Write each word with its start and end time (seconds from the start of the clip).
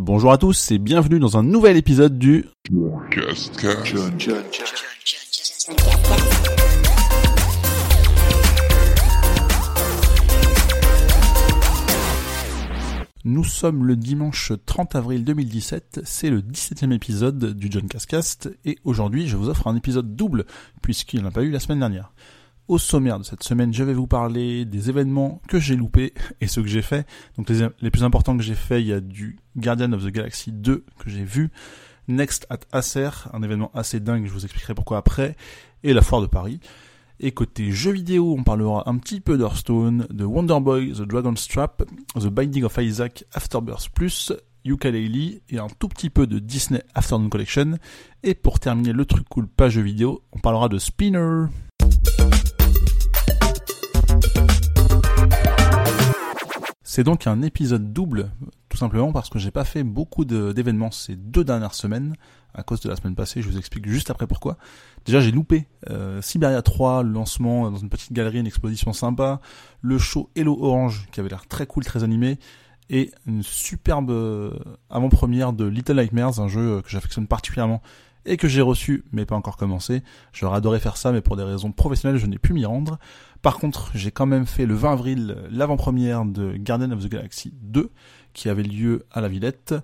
Bonjour 0.00 0.30
à 0.30 0.38
tous 0.38 0.70
et 0.70 0.78
bienvenue 0.78 1.18
dans 1.18 1.38
un 1.38 1.42
nouvel 1.42 1.76
épisode 1.76 2.20
du 2.20 2.44
Nous 13.24 13.42
sommes 13.42 13.84
le 13.84 13.96
dimanche 13.96 14.52
30 14.66 14.94
avril 14.94 15.24
2017, 15.24 16.02
c'est 16.04 16.30
le 16.30 16.42
17e 16.42 16.92
épisode 16.92 17.54
du 17.54 17.66
John 17.68 17.88
Cascast 17.88 18.56
et 18.64 18.78
aujourd'hui 18.84 19.26
je 19.26 19.36
vous 19.36 19.48
offre 19.48 19.66
un 19.66 19.74
épisode 19.74 20.14
double 20.14 20.46
puisqu'il 20.80 21.18
n'y 21.18 21.26
en 21.26 21.30
a 21.30 21.32
pas 21.32 21.42
eu 21.42 21.50
la 21.50 21.58
semaine 21.58 21.80
dernière. 21.80 22.12
Au 22.68 22.76
sommaire 22.76 23.18
de 23.18 23.24
cette 23.24 23.42
semaine, 23.44 23.72
je 23.72 23.82
vais 23.82 23.94
vous 23.94 24.06
parler 24.06 24.66
des 24.66 24.90
événements 24.90 25.40
que 25.48 25.58
j'ai 25.58 25.74
loupés 25.74 26.12
et 26.42 26.46
ceux 26.46 26.60
que 26.60 26.68
j'ai 26.68 26.82
fait. 26.82 27.06
Donc 27.38 27.48
les, 27.48 27.90
plus 27.90 28.04
importants 28.04 28.36
que 28.36 28.42
j'ai 28.42 28.54
fait, 28.54 28.82
il 28.82 28.88
y 28.88 28.92
a 28.92 29.00
du 29.00 29.38
Guardian 29.56 29.90
of 29.94 30.04
the 30.04 30.08
Galaxy 30.08 30.52
2 30.52 30.84
que 30.98 31.08
j'ai 31.08 31.24
vu, 31.24 31.50
Next 32.08 32.46
at 32.50 32.60
Acer, 32.72 33.08
un 33.32 33.42
événement 33.42 33.70
assez 33.72 34.00
dingue, 34.00 34.26
je 34.26 34.32
vous 34.32 34.44
expliquerai 34.44 34.74
pourquoi 34.74 34.98
après, 34.98 35.34
et 35.82 35.94
la 35.94 36.02
foire 36.02 36.20
de 36.20 36.26
Paris. 36.26 36.60
Et 37.20 37.32
côté 37.32 37.72
jeux 37.72 37.92
vidéo, 37.92 38.34
on 38.38 38.44
parlera 38.44 38.86
un 38.86 38.98
petit 38.98 39.20
peu 39.20 39.38
d'Hearthstone, 39.38 40.06
de 40.10 40.24
Wonder 40.26 40.60
Boy, 40.60 40.92
The 40.92 41.02
Dragon's 41.02 41.48
Trap, 41.48 41.84
The 42.16 42.26
Binding 42.26 42.64
of 42.64 42.76
Isaac, 42.76 43.24
Afterbirth 43.32 43.88
Plus, 43.94 44.30
Yooka-Laylee 44.66 45.40
et 45.48 45.58
un 45.58 45.68
tout 45.78 45.88
petit 45.88 46.10
peu 46.10 46.26
de 46.26 46.38
Disney 46.38 46.82
Afternoon 46.94 47.30
Collection. 47.30 47.78
Et 48.22 48.34
pour 48.34 48.60
terminer 48.60 48.92
le 48.92 49.06
truc 49.06 49.26
cool 49.30 49.48
pas 49.48 49.70
jeux 49.70 49.80
vidéo, 49.80 50.22
on 50.32 50.38
parlera 50.38 50.68
de 50.68 50.78
Spinner. 50.78 51.46
C'est 56.98 57.04
donc 57.04 57.28
un 57.28 57.42
épisode 57.42 57.92
double, 57.92 58.28
tout 58.68 58.76
simplement 58.76 59.12
parce 59.12 59.28
que 59.28 59.38
j'ai 59.38 59.52
pas 59.52 59.62
fait 59.62 59.84
beaucoup 59.84 60.24
d'événements 60.24 60.90
ces 60.90 61.14
deux 61.14 61.44
dernières 61.44 61.74
semaines, 61.74 62.16
à 62.54 62.64
cause 62.64 62.80
de 62.80 62.88
la 62.88 62.96
semaine 62.96 63.14
passée, 63.14 63.40
je 63.40 63.48
vous 63.48 63.56
explique 63.56 63.88
juste 63.88 64.10
après 64.10 64.26
pourquoi. 64.26 64.56
Déjà 65.04 65.20
j'ai 65.20 65.30
loupé 65.30 65.68
euh, 65.90 66.20
Siberia 66.22 66.60
3, 66.60 67.04
le 67.04 67.10
lancement 67.10 67.70
dans 67.70 67.76
une 67.76 67.88
petite 67.88 68.12
galerie, 68.12 68.40
une 68.40 68.48
exposition 68.48 68.92
sympa, 68.92 69.40
le 69.80 69.96
show 69.96 70.28
Hello 70.34 70.58
Orange 70.60 71.06
qui 71.12 71.20
avait 71.20 71.28
l'air 71.28 71.46
très 71.46 71.66
cool, 71.66 71.84
très 71.84 72.02
animé, 72.02 72.40
et 72.90 73.12
une 73.28 73.44
superbe 73.44 74.10
euh, 74.10 74.50
avant-première 74.90 75.52
de 75.52 75.66
Little 75.66 76.00
Nightmares, 76.00 76.40
un 76.40 76.48
jeu 76.48 76.82
que 76.82 76.90
j'affectionne 76.90 77.28
particulièrement 77.28 77.80
et 78.26 78.36
que 78.36 78.48
j'ai 78.48 78.60
reçu 78.60 79.04
mais 79.12 79.26
pas 79.26 79.36
encore 79.36 79.56
commencé. 79.56 80.02
J'aurais 80.32 80.56
adoré 80.58 80.80
faire 80.80 80.96
ça 80.96 81.12
mais 81.12 81.20
pour 81.20 81.36
des 81.36 81.42
raisons 81.42 81.72
professionnelles 81.72 82.18
je 82.18 82.26
n'ai 82.26 82.38
pu 82.38 82.52
m'y 82.52 82.64
rendre. 82.64 82.98
Par 83.42 83.58
contre 83.58 83.90
j'ai 83.94 84.10
quand 84.10 84.26
même 84.26 84.46
fait 84.46 84.66
le 84.66 84.74
20 84.74 84.92
avril 84.92 85.36
l'avant-première 85.50 86.24
de 86.24 86.56
Guardian 86.56 86.90
of 86.92 87.04
the 87.04 87.08
Galaxy 87.08 87.52
2 87.62 87.90
qui 88.32 88.48
avait 88.48 88.62
lieu 88.62 89.04
à 89.12 89.20
la 89.20 89.28
Villette. 89.28 89.74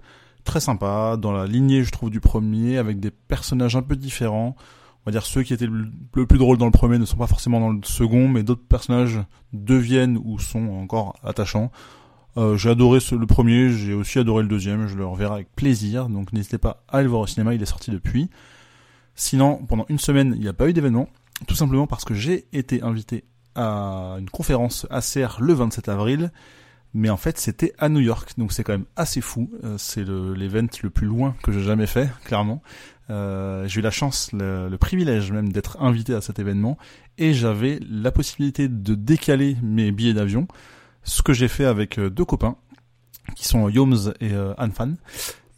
Très 0.45 0.61
sympa, 0.61 1.17
dans 1.17 1.33
la 1.33 1.47
lignée 1.47 1.85
je 1.85 1.91
trouve 1.91 2.11
du 2.11 2.21
premier 2.21 2.79
avec 2.79 3.01
des 3.01 3.11
personnages 3.11 3.77
un 3.77 3.83
peu 3.83 3.97
différents. 3.97 4.57
On 5.07 5.11
va 5.11 5.13
dire 5.13 5.25
ceux 5.25 5.43
qui 5.43 5.53
étaient 5.53 5.67
le 5.67 6.27
plus 6.27 6.39
drôles 6.39 6.59
dans 6.59 6.67
le 6.67 6.71
premier 6.71 6.99
ne 6.99 7.05
sont 7.05 7.17
pas 7.17 7.27
forcément 7.27 7.61
dans 7.61 7.71
le 7.71 7.81
second 7.85 8.29
mais 8.29 8.43
d'autres 8.43 8.67
personnages 8.67 9.21
deviennent 9.53 10.19
ou 10.23 10.39
sont 10.39 10.69
encore 10.69 11.17
attachants. 11.23 11.71
Euh, 12.37 12.57
j'ai 12.57 12.71
adoré 12.71 12.99
le 13.13 13.27
premier, 13.27 13.71
j'ai 13.71 13.95
aussi 13.95 14.19
adoré 14.19 14.43
le 14.43 14.49
deuxième, 14.49 14.89
je 14.89 14.97
le 14.97 15.07
reverrai 15.07 15.35
avec 15.35 15.55
plaisir, 15.55 16.09
donc 16.09 16.33
n'hésitez 16.33 16.59
pas 16.59 16.83
à 16.89 16.97
aller 16.97 17.05
le 17.05 17.11
voir 17.11 17.23
au 17.23 17.27
cinéma, 17.27 17.55
il 17.55 17.63
est 17.63 17.67
sorti 17.67 17.91
depuis. 17.91 18.29
Sinon, 19.15 19.59
pendant 19.69 19.87
une 19.89 20.01
semaine, 20.01 20.33
il 20.35 20.41
n'y 20.41 20.49
a 20.49 20.53
pas 20.53 20.69
eu 20.69 20.73
d'événement, 20.73 21.09
tout 21.47 21.55
simplement 21.55 21.87
parce 21.87 22.05
que 22.05 22.15
j'ai 22.15 22.47
été 22.53 22.83
invité 22.83 23.25
à 23.55 24.17
une 24.19 24.29
conférence 24.31 24.87
ACR 24.91 25.41
le 25.41 25.53
27 25.53 25.89
avril, 25.89 26.33
mais 26.93 27.09
en 27.09 27.17
fait 27.17 27.39
c'était 27.39 27.73
à 27.79 27.89
New 27.89 28.01
York, 28.01 28.33
donc 28.37 28.53
c'est 28.53 28.65
quand 28.65 28.73
même 28.73 28.87
assez 28.97 29.21
fou, 29.21 29.49
euh, 29.63 29.77
c'est 29.79 30.05
l'event 30.05 30.67
le, 30.83 30.91
plus 30.91 31.07
loin 31.07 31.37
que 31.45 31.53
j'ai 31.53 31.63
jamais 31.63 31.87
fait, 31.87 32.11
clairement. 32.25 32.63
Euh, 33.11 33.69
j'ai 33.69 33.79
eu 33.79 33.83
la 33.83 33.91
chance, 33.93 34.31
le, 34.33 34.69
le 34.69 34.79
privilège 34.79 35.31
même 35.31 35.53
d'être 35.53 35.81
invité 35.81 36.15
à 36.15 36.21
cet 36.21 36.41
événement, 36.41 36.79
et 37.17 37.33
j'avais 37.33 37.79
la 37.89 38.11
possibilité 38.11 38.67
de 38.67 38.95
décaler 38.97 39.57
mes 39.63 39.93
billets 39.93 40.15
d'avion, 40.15 40.49
ce 41.05 41.23
que 41.23 41.33
j'ai 41.33 41.49
fait 41.49 41.65
avec 41.65 41.99
euh, 41.99 42.11
deux 42.11 42.25
copains 42.25 42.57
qui 43.37 43.47
sont 43.47 43.69
Yoms 43.69 44.13
et 44.21 44.33
euh, 44.33 44.55
Anfan. 44.59 44.95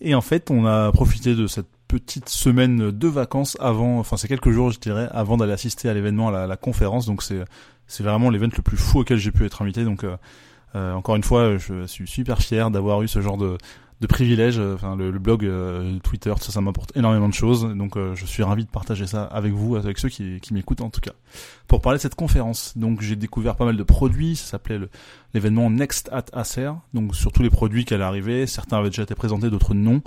Et 0.00 0.14
en 0.14 0.20
fait, 0.20 0.50
on 0.50 0.66
a 0.66 0.92
profité 0.92 1.34
de 1.34 1.46
cette 1.46 1.68
petite 1.88 2.28
semaine 2.28 2.90
de 2.90 3.08
vacances 3.08 3.56
avant, 3.60 3.98
enfin 3.98 4.16
c'est 4.16 4.28
quelques 4.28 4.50
jours 4.50 4.72
je 4.72 4.80
dirais, 4.80 5.08
avant 5.12 5.36
d'aller 5.36 5.52
assister 5.52 5.88
à 5.88 5.94
l'événement, 5.94 6.28
à 6.28 6.46
la, 6.46 6.56
conférence. 6.56 7.06
Donc 7.06 7.22
c'est 7.22 7.44
c'est 7.86 8.02
vraiment 8.02 8.30
l'événement 8.30 8.54
le 8.56 8.62
plus 8.62 8.76
fou 8.76 9.00
auquel 9.00 9.18
j'ai 9.18 9.30
pu 9.30 9.46
être 9.46 9.62
invité. 9.62 9.84
Donc 9.84 10.04
euh, 10.04 10.16
encore 10.74 11.16
une 11.16 11.24
fois, 11.24 11.56
je 11.56 11.86
suis 11.86 12.06
super 12.06 12.38
fier 12.38 12.70
d'avoir 12.70 13.02
eu 13.02 13.08
ce 13.08 13.20
genre 13.20 13.38
de 13.38 13.56
de 14.00 14.06
privilèges. 14.06 14.58
Euh, 14.58 14.74
enfin, 14.74 14.96
le, 14.96 15.10
blog, 15.12 15.44
euh, 15.44 15.98
Twitter, 16.00 16.32
ça, 16.40 16.52
ça 16.52 16.60
m'apporte 16.60 16.96
énormément 16.96 17.28
de 17.28 17.34
choses. 17.34 17.64
Donc, 17.74 17.96
euh, 17.96 18.14
je 18.14 18.26
suis 18.26 18.42
ravi 18.42 18.64
de 18.64 18.70
partager 18.70 19.06
ça 19.06 19.24
avec 19.24 19.52
vous, 19.52 19.76
avec 19.76 19.98
ceux 19.98 20.08
qui, 20.08 20.40
qui 20.40 20.54
m'écoutent 20.54 20.82
en 20.82 20.90
tout 20.90 21.00
cas. 21.00 21.12
Pour 21.66 21.80
parler 21.80 21.98
de 21.98 22.02
cette 22.02 22.14
conférence, 22.14 22.76
donc 22.76 23.00
j'ai 23.00 23.16
découvert 23.16 23.56
pas 23.56 23.64
mal 23.64 23.76
de 23.76 23.82
produits. 23.82 24.36
Ça 24.36 24.52
s'appelait 24.52 24.80
l'événement 25.34 25.70
Next 25.70 26.10
at 26.12 26.26
Acer. 26.32 26.72
Donc, 26.94 27.14
sur 27.14 27.32
tous 27.32 27.42
les 27.42 27.50
produits 27.50 27.84
qu'elle 27.84 28.02
arrivait, 28.02 28.46
certains 28.46 28.78
avaient 28.78 28.90
déjà 28.90 29.02
été 29.02 29.14
présentés, 29.14 29.50
d'autres 29.50 29.74
non. 29.74 30.02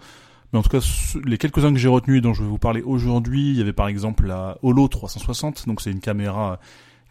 Mais 0.52 0.58
en 0.58 0.64
tout 0.64 0.70
cas, 0.70 0.80
les 1.26 1.38
quelques-uns 1.38 1.72
que 1.72 1.78
j'ai 1.78 1.88
retenus 1.88 2.18
et 2.18 2.22
dont 2.22 2.34
je 2.34 2.42
vais 2.42 2.50
vous 2.50 2.58
parler 2.58 2.82
aujourd'hui, 2.82 3.52
il 3.52 3.58
y 3.58 3.62
avait 3.62 3.74
par 3.74 3.88
exemple 3.88 4.26
la 4.26 4.58
Holo 4.64 4.88
360. 4.88 5.68
Donc, 5.68 5.82
c'est 5.82 5.92
une 5.92 6.00
caméra 6.00 6.60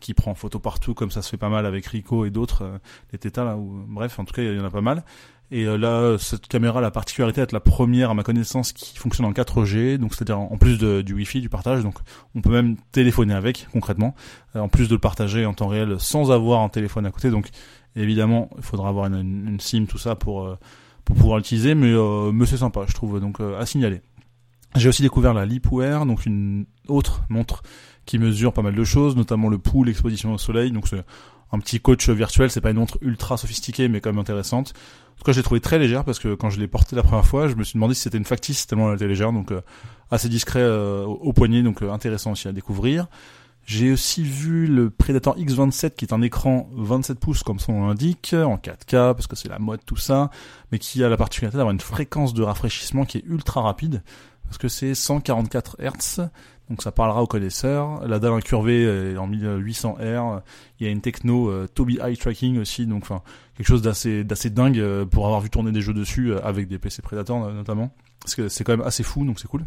qui 0.00 0.14
prend 0.14 0.34
photo 0.34 0.58
partout, 0.58 0.94
comme 0.94 1.10
ça 1.10 1.22
se 1.22 1.30
fait 1.30 1.36
pas 1.36 1.48
mal 1.48 1.66
avec 1.66 1.86
Rico 1.86 2.24
et 2.24 2.30
d'autres, 2.30 2.80
les 3.12 3.18
Teta 3.18 3.44
là. 3.44 3.56
Ou, 3.56 3.84
bref, 3.86 4.18
en 4.18 4.24
tout 4.24 4.34
cas, 4.34 4.42
il 4.42 4.56
y 4.56 4.60
en 4.60 4.64
a 4.64 4.70
pas 4.70 4.80
mal. 4.80 5.04
Et 5.50 5.64
euh, 5.64 5.78
là, 5.78 6.18
cette 6.18 6.46
caméra 6.46 6.78
a 6.78 6.82
la 6.82 6.90
particularité 6.90 7.40
d'être 7.40 7.52
la 7.52 7.60
première, 7.60 8.10
à 8.10 8.14
ma 8.14 8.22
connaissance, 8.22 8.72
qui 8.72 8.98
fonctionne 8.98 9.26
en 9.26 9.32
4G, 9.32 9.96
donc 9.96 10.14
c'est-à-dire 10.14 10.38
en 10.38 10.58
plus 10.58 10.78
de, 10.78 11.00
du 11.00 11.14
Wi-Fi, 11.14 11.40
du 11.40 11.48
partage, 11.48 11.82
donc 11.82 11.94
on 12.34 12.42
peut 12.42 12.50
même 12.50 12.76
téléphoner 12.92 13.34
avec, 13.34 13.66
concrètement, 13.72 14.14
euh, 14.56 14.60
en 14.60 14.68
plus 14.68 14.88
de 14.88 14.94
le 14.94 15.00
partager 15.00 15.46
en 15.46 15.54
temps 15.54 15.68
réel 15.68 15.96
sans 15.98 16.30
avoir 16.30 16.60
un 16.60 16.68
téléphone 16.68 17.06
à 17.06 17.10
côté. 17.10 17.30
Donc 17.30 17.48
évidemment, 17.96 18.50
il 18.58 18.62
faudra 18.62 18.90
avoir 18.90 19.06
une, 19.06 19.48
une, 19.48 19.60
SIM, 19.60 19.86
tout 19.86 19.98
ça, 19.98 20.16
pour, 20.16 20.44
euh, 20.44 20.58
pour 21.06 21.16
pouvoir 21.16 21.38
l'utiliser, 21.38 21.74
mais, 21.74 21.94
mais 22.32 22.44
c'est 22.44 22.58
sympa, 22.58 22.84
je 22.86 22.92
trouve, 22.92 23.18
donc 23.18 23.40
à 23.40 23.64
signaler. 23.64 24.02
J'ai 24.76 24.88
aussi 24.88 25.02
découvert 25.02 25.34
la 25.34 25.46
Leapwear, 25.46 26.06
donc 26.06 26.26
une 26.26 26.66
autre 26.88 27.22
montre 27.28 27.62
qui 28.06 28.18
mesure 28.18 28.52
pas 28.52 28.62
mal 28.62 28.74
de 28.74 28.84
choses, 28.84 29.16
notamment 29.16 29.48
le 29.48 29.58
pouls, 29.58 29.84
l'exposition 29.84 30.32
au 30.32 30.38
soleil, 30.38 30.70
donc 30.70 30.88
c'est 30.88 31.04
un 31.52 31.58
petit 31.58 31.80
coach 31.80 32.08
virtuel, 32.08 32.50
c'est 32.50 32.60
pas 32.60 32.70
une 32.70 32.76
montre 32.76 32.98
ultra 33.00 33.36
sophistiquée, 33.36 33.88
mais 33.88 34.00
quand 34.00 34.10
même 34.10 34.18
intéressante. 34.18 34.74
En 35.14 35.18
tout 35.18 35.24
cas, 35.24 35.32
je 35.32 35.38
l'ai 35.38 35.42
trouvé 35.42 35.60
très 35.60 35.78
légère 35.78 36.04
parce 36.04 36.18
que 36.18 36.34
quand 36.34 36.50
je 36.50 36.60
l'ai 36.60 36.68
portée 36.68 36.94
la 36.94 37.02
première 37.02 37.26
fois, 37.26 37.48
je 37.48 37.54
me 37.54 37.64
suis 37.64 37.74
demandé 37.74 37.94
si 37.94 38.02
c'était 38.02 38.18
une 38.18 38.24
factice 38.24 38.66
tellement 38.66 38.88
elle 38.90 38.96
était 38.96 39.08
légère, 39.08 39.32
donc 39.32 39.50
euh, 39.50 39.62
assez 40.10 40.28
discret 40.28 40.60
euh, 40.62 41.04
au, 41.04 41.32
poignet, 41.32 41.62
donc 41.62 41.82
euh, 41.82 41.90
intéressant 41.90 42.32
aussi 42.32 42.48
à 42.48 42.52
découvrir. 42.52 43.06
J'ai 43.64 43.92
aussi 43.92 44.22
vu 44.22 44.66
le 44.66 44.88
Predator 44.88 45.36
X27 45.36 45.90
qui 45.90 46.06
est 46.06 46.14
un 46.14 46.22
écran 46.22 46.70
27 46.72 47.18
pouces 47.18 47.42
comme 47.42 47.58
son 47.58 47.72
nom 47.72 47.88
l'indique, 47.88 48.34
en 48.34 48.56
4K 48.56 49.12
parce 49.12 49.26
que 49.26 49.36
c'est 49.36 49.48
la 49.48 49.58
mode 49.58 49.80
tout 49.84 49.96
ça, 49.96 50.30
mais 50.72 50.78
qui 50.78 51.04
a 51.04 51.08
la 51.10 51.18
particularité 51.18 51.58
d'avoir 51.58 51.72
une 51.74 51.80
fréquence 51.80 52.32
de 52.32 52.42
rafraîchissement 52.42 53.04
qui 53.04 53.18
est 53.18 53.24
ultra 53.26 53.60
rapide 53.60 54.02
parce 54.48 54.58
que 54.58 54.68
c'est 54.68 54.94
144 54.94 55.76
Hz, 55.80 56.30
donc 56.70 56.82
ça 56.82 56.92
parlera 56.92 57.22
aux 57.22 57.26
connaisseurs. 57.26 58.06
La 58.06 58.18
dalle 58.18 58.32
incurvée 58.32 58.82
est 58.82 59.16
en 59.16 59.26
1800 59.26 59.98
R. 60.00 60.42
Il 60.78 60.86
y 60.86 60.88
a 60.88 60.90
une 60.90 61.00
techno 61.00 61.48
euh, 61.48 61.66
Toby 61.66 61.98
Eye 62.02 62.16
Tracking 62.16 62.58
aussi, 62.58 62.86
donc 62.86 63.02
enfin 63.02 63.22
quelque 63.56 63.66
chose 63.66 63.82
d'assez 63.82 64.24
d'assez 64.24 64.50
dingue 64.50 64.78
euh, 64.78 65.06
pour 65.06 65.26
avoir 65.26 65.40
vu 65.40 65.50
tourner 65.50 65.72
des 65.72 65.80
jeux 65.80 65.94
dessus 65.94 66.32
euh, 66.32 66.44
avec 66.44 66.68
des 66.68 66.78
PC 66.78 67.00
Predator 67.02 67.52
notamment. 67.52 67.92
Parce 68.20 68.34
que 68.34 68.48
c'est 68.48 68.64
quand 68.64 68.76
même 68.76 68.86
assez 68.86 69.02
fou, 69.02 69.24
donc 69.24 69.40
c'est 69.40 69.48
cool. 69.48 69.64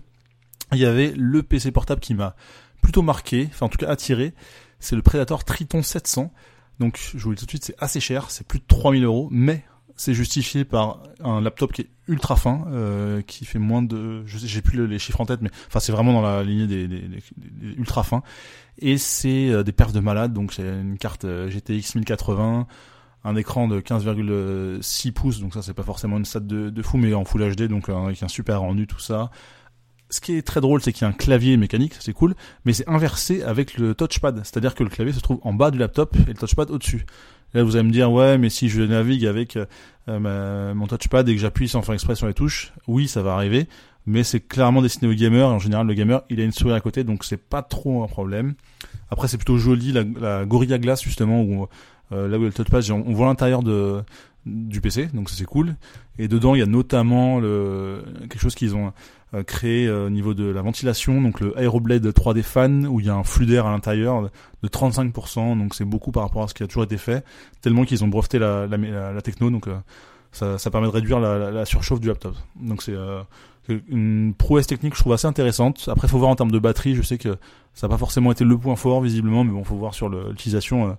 Il 0.74 0.78
y 0.78 0.86
avait 0.86 1.14
le 1.16 1.42
PC 1.44 1.72
portable 1.72 2.02
qui 2.02 2.14
m'a 2.14 2.36
plutôt 2.82 3.02
marqué, 3.02 3.48
enfin 3.52 3.66
en 3.66 3.70
tout 3.70 3.78
cas 3.78 3.90
attiré. 3.90 4.34
C'est 4.80 4.96
le 4.96 5.02
Predator 5.02 5.44
Triton 5.44 5.82
700. 5.82 6.32
Donc 6.80 7.00
je 7.14 7.24
vous 7.24 7.30
le 7.30 7.36
dis 7.36 7.42
tout 7.42 7.46
de 7.46 7.52
suite, 7.52 7.66
c'est 7.66 7.76
assez 7.78 8.00
cher, 8.00 8.32
c'est 8.32 8.46
plus 8.46 8.60
de 8.60 8.66
3000 8.68 9.04
euros, 9.04 9.28
mais 9.32 9.64
c'est 10.02 10.16
justifié 10.16 10.66
par 10.66 11.04
un 11.24 11.42
laptop 11.42 11.74
qui 11.74 11.82
est 11.82 11.90
ultra 12.08 12.36
fin, 12.36 12.66
euh, 12.72 13.22
qui 13.22 13.46
fait 13.46 13.60
moins 13.60 13.84
de, 13.84 14.26
je 14.26 14.40
sais, 14.40 14.48
j'ai 14.48 14.64
plus 14.64 14.88
les 14.88 14.98
chiffres 14.98 15.22
en 15.22 15.28
tête, 15.28 15.44
mais 15.44 15.52
enfin 15.68 15.80
c'est 15.80 15.92
vraiment 15.92 16.12
dans 16.12 16.24
la 16.24 16.44
lignée 16.44 16.66
des, 16.66 16.88
des, 16.88 17.08
ultra 17.78 18.02
fins. 18.02 18.24
Et 18.80 18.98
c'est 18.98 19.50
euh, 19.52 19.62
des 19.62 19.72
perfs 19.72 19.94
de 19.94 20.00
malade, 20.00 20.34
donc 20.34 20.54
c'est 20.54 20.64
une 20.64 20.98
carte 20.98 21.26
euh, 21.26 21.52
GTX 21.52 21.94
1080, 21.98 22.66
un 23.26 23.36
écran 23.36 23.68
de 23.68 23.80
15,6 23.80 25.12
pouces, 25.12 25.40
donc 25.40 25.54
ça 25.54 25.62
c'est 25.62 25.76
pas 25.76 25.84
forcément 25.84 26.18
une 26.18 26.26
stat 26.26 26.40
de, 26.40 26.72
de, 26.72 26.82
fou, 26.82 26.98
mais 26.98 27.14
en 27.14 27.24
Full 27.24 27.56
HD, 27.56 27.68
donc 27.68 27.88
avec 27.88 28.24
un 28.24 28.28
super 28.28 28.62
rendu 28.62 28.88
tout 28.88 29.00
ça. 29.00 29.30
Ce 30.10 30.20
qui 30.20 30.34
est 30.34 30.42
très 30.42 30.62
drôle, 30.62 30.82
c'est 30.82 30.94
qu'il 30.94 31.04
y 31.04 31.06
a 31.06 31.10
un 31.10 31.14
clavier 31.16 31.58
mécanique, 31.58 31.94
c'est 32.00 32.14
cool, 32.14 32.34
mais 32.66 32.74
c'est 32.74 32.90
inversé 32.90 33.44
avec 33.44 33.78
le 33.78 33.94
touchpad, 33.94 34.38
c'est-à-dire 34.38 34.74
que 34.74 34.84
le 34.84 34.90
clavier 34.90 35.14
se 35.14 35.20
trouve 35.20 35.40
en 35.44 35.54
bas 35.54 35.70
du 35.70 35.78
laptop 35.78 36.16
et 36.28 36.32
le 36.32 36.34
touchpad 36.34 36.72
au-dessus. 36.72 37.06
Là, 37.54 37.64
vous 37.64 37.76
allez 37.76 37.88
me 37.88 37.92
dire, 37.92 38.12
ouais, 38.12 38.38
mais 38.38 38.50
si 38.50 38.70
je 38.70 38.82
navigue 38.82 39.26
avec 39.26 39.58
euh, 40.08 40.74
mon 40.74 40.88
touchpad 40.88 41.28
et 41.28 41.36
que 41.36 41.42
j'appuie 41.42 41.68
sans 41.68 41.82
faire 41.82 41.94
exprès 41.94 42.16
sur 42.16 42.28
les 42.28 42.34
touches, 42.34 42.74
oui, 42.88 43.08
ça 43.08 43.22
va 43.22 43.34
arriver. 43.34 43.68
Mais 44.06 44.24
c'est 44.24 44.40
clairement 44.40 44.82
destiné 44.82 45.12
au 45.12 45.16
gamer. 45.16 45.48
En 45.48 45.60
général, 45.60 45.86
le 45.86 45.94
gamer, 45.94 46.24
il 46.30 46.40
a 46.40 46.44
une 46.44 46.52
souris 46.52 46.74
à 46.74 46.80
côté, 46.80 47.04
donc 47.04 47.24
c'est 47.24 47.38
pas 47.38 47.62
trop 47.62 48.04
un 48.04 48.08
problème. 48.08 48.56
Après, 49.12 49.28
c'est 49.28 49.38
plutôt 49.38 49.58
joli 49.58 49.92
la, 49.92 50.04
la 50.20 50.46
Gorilla 50.46 50.80
Glass 50.80 51.04
justement 51.04 51.42
où 51.42 51.68
euh, 52.12 52.28
là 52.28 52.38
où 52.38 52.42
le 52.42 52.52
touchpad, 52.52 52.84
on, 52.92 53.14
voit 53.14 53.28
l'intérieur 53.28 53.64
de 53.64 54.02
du 54.46 54.82
PC, 54.82 55.08
donc 55.14 55.30
ça 55.30 55.36
c'est 55.38 55.46
cool. 55.46 55.76
Et 56.18 56.28
dedans, 56.28 56.56
il 56.56 56.60
y 56.60 56.64
a 56.64 56.66
notamment 56.66 57.40
le, 57.40 58.04
quelque 58.22 58.40
chose 58.40 58.56
qu'ils 58.56 58.76
ont 58.76 58.92
euh, 59.34 59.44
créé 59.44 59.88
euh, 59.88 60.08
au 60.08 60.10
niveau 60.10 60.34
de 60.34 60.46
la 60.46 60.62
ventilation, 60.62 61.22
donc 61.22 61.40
le 61.40 61.58
Aeroblade 61.58 62.06
3D 62.06 62.44
Fan, 62.44 62.88
où 62.88 63.00
il 63.00 63.06
y 63.06 63.10
a 63.10 63.16
un 63.16 63.24
flux 63.24 63.46
d'air 63.46 63.66
à 63.66 63.72
l'intérieur 63.72 64.30
de 64.64 64.68
35%, 64.68 65.58
donc 65.58 65.76
c'est 65.76 65.86
beaucoup 65.86 66.12
par 66.12 66.24
rapport 66.24 66.44
à 66.44 66.48
ce 66.48 66.54
qui 66.54 66.64
a 66.64 66.68
toujours 66.68 66.84
été 66.84 66.98
fait, 66.98 67.24
tellement 67.62 67.86
qu'ils 67.86 68.04
ont 68.04 68.08
breveté 68.08 68.40
la, 68.40 68.68
la, 68.68 68.78
la, 69.14 69.22
techno, 69.22 69.50
donc 69.50 69.68
euh, 69.68 69.76
ça, 70.32 70.58
ça, 70.58 70.70
permet 70.70 70.88
de 70.88 70.92
réduire 70.92 71.20
la, 71.20 71.66
surchauffe 71.66 72.00
du 72.00 72.08
laptop. 72.08 72.36
Donc 72.60 72.84
c'est 72.84 72.96
une 73.88 74.34
prouesse 74.38 74.68
technique, 74.68 74.96
je 74.96 75.00
trouve 75.00 75.14
assez 75.14 75.28
intéressante. 75.28 75.88
Après, 75.88 76.08
faut 76.08 76.18
voir 76.18 76.32
en 76.32 76.36
termes 76.36 76.52
de 76.52 76.60
batterie, 76.60 76.96
je 76.96 77.02
sais 77.02 77.18
que 77.18 77.38
ça 77.74 77.88
n'a 77.88 77.92
pas 77.92 77.98
forcément 77.98 78.32
été 78.32 78.44
le 78.44 78.58
point 78.58 78.76
fort 78.76 79.02
visiblement, 79.02 79.44
mais 79.44 79.52
bon, 79.52 79.64
faut 79.64 79.76
voir 79.76 79.94
sur 79.94 80.10
l'utilisation 80.10 80.98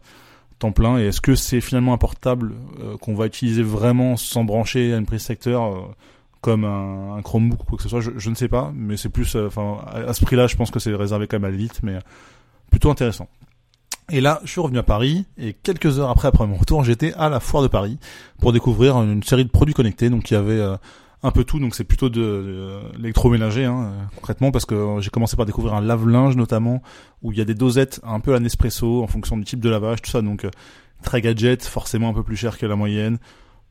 temps 0.63 0.73
plein 0.73 0.99
et 0.99 1.07
est-ce 1.07 1.21
que 1.21 1.35
c'est 1.35 1.61
finalement 1.61 1.93
un 1.93 1.99
portable 1.99 2.53
euh, 2.81 2.97
qu'on 2.97 3.15
va 3.15 3.27
utiliser 3.27 3.63
vraiment 3.63 4.17
sans 4.17 4.45
brancher 4.45 4.95
à 4.95 4.97
une 4.97 5.07
prise 5.07 5.23
secteur 5.23 5.65
euh, 5.65 5.81
comme 6.43 6.65
un, 6.65 7.17
un, 7.17 7.23
Chromebook 7.23 7.63
ou 7.63 7.65
quoi 7.65 7.77
que 7.79 7.83
ce 7.83 7.89
soit 7.89 8.01
je, 8.01 8.31
ne 8.31 8.35
sais 8.35 8.49
pas 8.49 8.71
mais 8.75 8.99
c'est 8.99 9.09
plus 9.09 9.35
euh, 9.35 9.47
enfin 9.47 9.79
à, 9.87 10.13
ce 10.13 10.23
prix-là 10.25 10.47
je 10.47 10.57
pense 10.57 10.71
que 10.71 10.79
c'est 10.79 10.95
réservé 10.95 11.27
quand 11.27 11.39
même 11.39 11.49
à 11.49 11.51
l'élite 11.51 11.81
mais 11.83 11.99
plutôt 12.71 12.91
intéressant 12.91 13.29
et 14.11 14.21
là, 14.21 14.41
je 14.45 14.51
suis 14.51 14.61
revenu 14.61 14.79
à 14.79 14.83
Paris 14.83 15.25
et 15.39 15.55
quelques 15.55 15.99
heures 16.01 16.11
après 16.11 16.29
après 16.29 16.47
mon 16.47 16.57
retour, 16.57 16.85
j'étais 16.85 17.15
à 17.15 17.31
la 17.31 17.41
foire 17.41 17.63
de 17.63 17.69
Paris 17.69 17.99
pour 18.41 18.53
découvrir 18.53 19.01
une 19.01 19.23
série 19.23 19.45
de 19.45 19.49
produits 19.49 19.75
connectés. 19.75 20.11
Donc 20.11 20.31
il 20.31 20.35
y 20.35 20.37
avait 20.37 20.61
un 21.23 21.31
peu 21.31 21.45
tout, 21.45 21.59
donc 21.59 21.75
c'est 21.75 21.85
plutôt 21.85 22.09
de, 22.09 22.81
l'électroménager 22.99 23.65
hein, 23.65 23.93
concrètement 24.17 24.51
parce 24.51 24.67
que 24.67 24.97
j'ai 25.01 25.11
commencé 25.11 25.37
par 25.37 25.47
découvrir 25.47 25.75
un 25.75 25.81
lave-linge 25.81 26.37
notamment 26.37 26.83
où 27.23 27.33
il 27.33 27.39
y 27.39 27.41
a 27.41 27.45
des 27.45 27.55
dosettes 27.55 28.01
un 28.03 28.21
peu 28.21 28.35
à 28.35 28.41
Nespresso 28.41 29.03
en 29.03 29.07
fonction 29.07 29.37
du 29.37 29.45
type 29.45 29.61
de 29.61 29.71
lavage, 29.71 30.03
tout 30.03 30.11
ça, 30.11 30.21
donc 30.21 30.45
euh, 30.45 30.51
très 31.03 31.21
gadget, 31.21 31.65
forcément 31.65 32.09
un 32.09 32.15
peu 32.15 32.25
plus 32.25 32.37
cher 32.37 32.59
que 32.59 32.67
la 32.67 32.77
moyenne. 32.77 33.19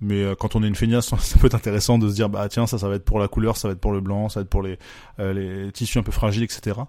Mais 0.01 0.23
euh, 0.23 0.35
quand 0.35 0.55
on 0.55 0.63
est 0.63 0.67
une 0.67 0.75
feignasse, 0.75 1.13
ça 1.19 1.39
peut 1.39 1.47
être 1.47 1.55
intéressant 1.55 1.97
de 1.97 2.09
se 2.09 2.15
dire 2.15 2.29
bah 2.29 2.47
tiens 2.49 2.67
ça 2.67 2.77
ça 2.77 2.87
va 2.87 2.95
être 2.95 3.05
pour 3.05 3.19
la 3.19 3.27
couleur, 3.27 3.57
ça 3.57 3.67
va 3.67 3.73
être 3.73 3.79
pour 3.79 3.91
le 3.93 4.01
blanc, 4.01 4.29
ça 4.29 4.39
va 4.39 4.43
être 4.43 4.49
pour 4.49 4.63
les 4.63 4.77
euh, 5.19 5.33
les 5.33 5.71
tissus 5.71 5.99
un 5.99 6.03
peu 6.03 6.11
fragiles, 6.11 6.43
etc. 6.43 6.79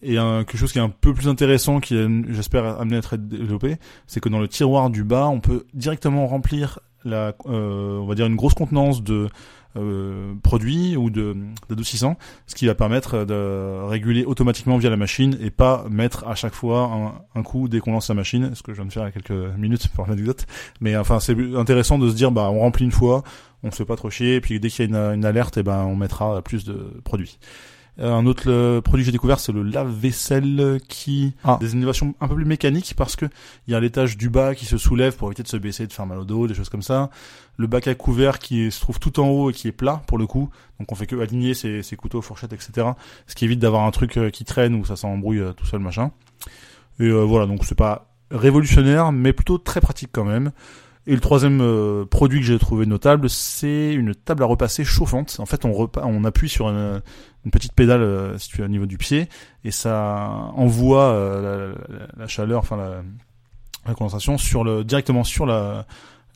Et 0.00 0.14
quelque 0.14 0.56
chose 0.56 0.70
qui 0.70 0.78
est 0.78 0.82
un 0.82 0.90
peu 0.90 1.12
plus 1.12 1.26
intéressant, 1.26 1.80
qui 1.80 1.96
j'espère 2.28 2.80
amener 2.80 2.94
à 2.94 2.98
être 3.00 3.16
développé, 3.16 3.78
c'est 4.06 4.20
que 4.20 4.28
dans 4.28 4.38
le 4.38 4.46
tiroir 4.46 4.90
du 4.90 5.02
bas, 5.02 5.26
on 5.26 5.40
peut 5.40 5.66
directement 5.74 6.28
remplir 6.28 6.78
la, 7.04 7.34
on 7.46 8.06
va 8.06 8.14
dire 8.14 8.26
une 8.26 8.36
grosse 8.36 8.54
contenance 8.54 9.02
de 9.02 9.28
euh, 9.76 10.34
produit 10.42 10.96
ou 10.96 11.10
de 11.10 11.36
d'adoucissant, 11.68 12.16
ce 12.46 12.54
qui 12.54 12.66
va 12.66 12.74
permettre 12.74 13.24
de 13.24 13.86
réguler 13.86 14.24
automatiquement 14.24 14.78
via 14.78 14.90
la 14.90 14.96
machine 14.96 15.36
et 15.40 15.50
pas 15.50 15.84
mettre 15.90 16.26
à 16.26 16.34
chaque 16.34 16.54
fois 16.54 17.22
un, 17.34 17.42
coup 17.42 17.68
dès 17.68 17.80
qu'on 17.80 17.92
lance 17.92 18.08
la 18.08 18.14
machine, 18.14 18.54
ce 18.54 18.62
que 18.62 18.72
je 18.72 18.78
viens 18.78 18.86
de 18.86 18.92
faire 18.92 19.02
il 19.02 19.06
y 19.06 19.08
a 19.08 19.12
quelques 19.12 19.56
minutes 19.58 19.88
pour 19.88 20.06
l'anecdote. 20.06 20.46
Mais 20.80 20.96
enfin, 20.96 21.20
c'est 21.20 21.36
intéressant 21.54 21.98
de 21.98 22.08
se 22.08 22.14
dire, 22.14 22.30
bah, 22.30 22.50
on 22.50 22.60
remplit 22.60 22.84
une 22.84 22.92
fois, 22.92 23.22
on 23.62 23.70
se 23.70 23.76
fait 23.76 23.84
pas 23.84 23.96
trop 23.96 24.10
chier, 24.10 24.36
et 24.36 24.40
puis 24.40 24.58
dès 24.58 24.68
qu'il 24.70 24.90
y 24.90 24.94
a 24.94 25.10
une, 25.12 25.18
une 25.18 25.24
alerte, 25.24 25.56
et 25.56 25.60
eh 25.60 25.62
ben, 25.62 25.84
on 25.84 25.96
mettra 25.96 26.42
plus 26.42 26.64
de 26.64 26.74
produits. 27.04 27.38
Euh, 28.00 28.12
un 28.12 28.26
autre 28.26 28.80
produit 28.80 29.02
que 29.02 29.06
j'ai 29.06 29.12
découvert, 29.12 29.40
c'est 29.40 29.52
le 29.52 29.62
lave-vaisselle 29.62 30.80
qui 30.88 31.34
a 31.44 31.54
ah. 31.54 31.58
des 31.60 31.74
innovations 31.74 32.14
un 32.20 32.28
peu 32.28 32.36
plus 32.36 32.44
mécaniques 32.44 32.94
parce 32.96 33.16
que 33.16 33.26
il 33.66 33.72
y 33.72 33.74
a 33.74 33.80
l'étage 33.80 34.16
du 34.16 34.30
bas 34.30 34.54
qui 34.54 34.66
se 34.66 34.78
soulève 34.78 35.16
pour 35.16 35.28
éviter 35.28 35.42
de 35.42 35.48
se 35.48 35.56
baisser, 35.56 35.86
de 35.86 35.92
faire 35.92 36.06
mal 36.06 36.18
au 36.18 36.24
dos, 36.24 36.46
des 36.46 36.54
choses 36.54 36.68
comme 36.68 36.82
ça. 36.82 37.10
Le 37.56 37.66
bac 37.66 37.88
à 37.88 37.94
couvert 37.94 38.38
qui 38.38 38.70
se 38.70 38.80
trouve 38.80 39.00
tout 39.00 39.18
en 39.18 39.28
haut 39.28 39.50
et 39.50 39.52
qui 39.52 39.66
est 39.66 39.72
plat 39.72 40.02
pour 40.06 40.18
le 40.18 40.26
coup, 40.26 40.48
donc 40.78 40.92
on 40.92 40.94
fait 40.94 41.06
que 41.06 41.16
aligner 41.16 41.54
ses, 41.54 41.82
ses 41.82 41.96
couteaux, 41.96 42.22
fourchettes, 42.22 42.52
etc. 42.52 42.88
Ce 43.26 43.34
qui 43.34 43.44
évite 43.44 43.58
d'avoir 43.58 43.84
un 43.84 43.90
truc 43.90 44.16
euh, 44.16 44.30
qui 44.30 44.44
traîne 44.44 44.74
ou 44.74 44.84
ça 44.84 44.94
s'embrouille 44.94 45.40
euh, 45.40 45.52
tout 45.52 45.66
seul 45.66 45.80
machin. 45.80 46.12
Et 47.00 47.10
voilà, 47.10 47.46
donc 47.46 47.64
c'est 47.64 47.76
pas 47.76 48.08
révolutionnaire, 48.32 49.12
mais 49.12 49.32
plutôt 49.32 49.56
très 49.58 49.80
pratique 49.80 50.10
quand 50.12 50.24
même. 50.24 50.50
Et 51.10 51.14
le 51.14 51.20
troisième 51.20 51.62
euh, 51.62 52.04
produit 52.04 52.40
que 52.40 52.44
j'ai 52.44 52.58
trouvé 52.58 52.84
notable, 52.84 53.30
c'est 53.30 53.94
une 53.94 54.14
table 54.14 54.42
à 54.42 54.46
repasser 54.46 54.84
chauffante. 54.84 55.36
En 55.38 55.46
fait, 55.46 55.64
on, 55.64 55.88
on 55.96 56.24
appuie 56.24 56.50
sur 56.50 56.68
une, 56.68 57.00
petite 57.50 57.72
pédale 57.72 58.02
euh, 58.02 58.36
située 58.36 58.62
au 58.62 58.68
niveau 58.68 58.84
du 58.84 58.98
pied 58.98 59.26
et 59.64 59.70
ça 59.70 60.28
envoie 60.54 61.04
euh, 61.04 61.74
la, 62.18 62.26
chaleur, 62.26 62.58
enfin 62.60 62.76
la, 63.86 63.94
condensation 63.94 64.36
directement 64.82 65.24
sur 65.24 65.46
la, 65.46 65.86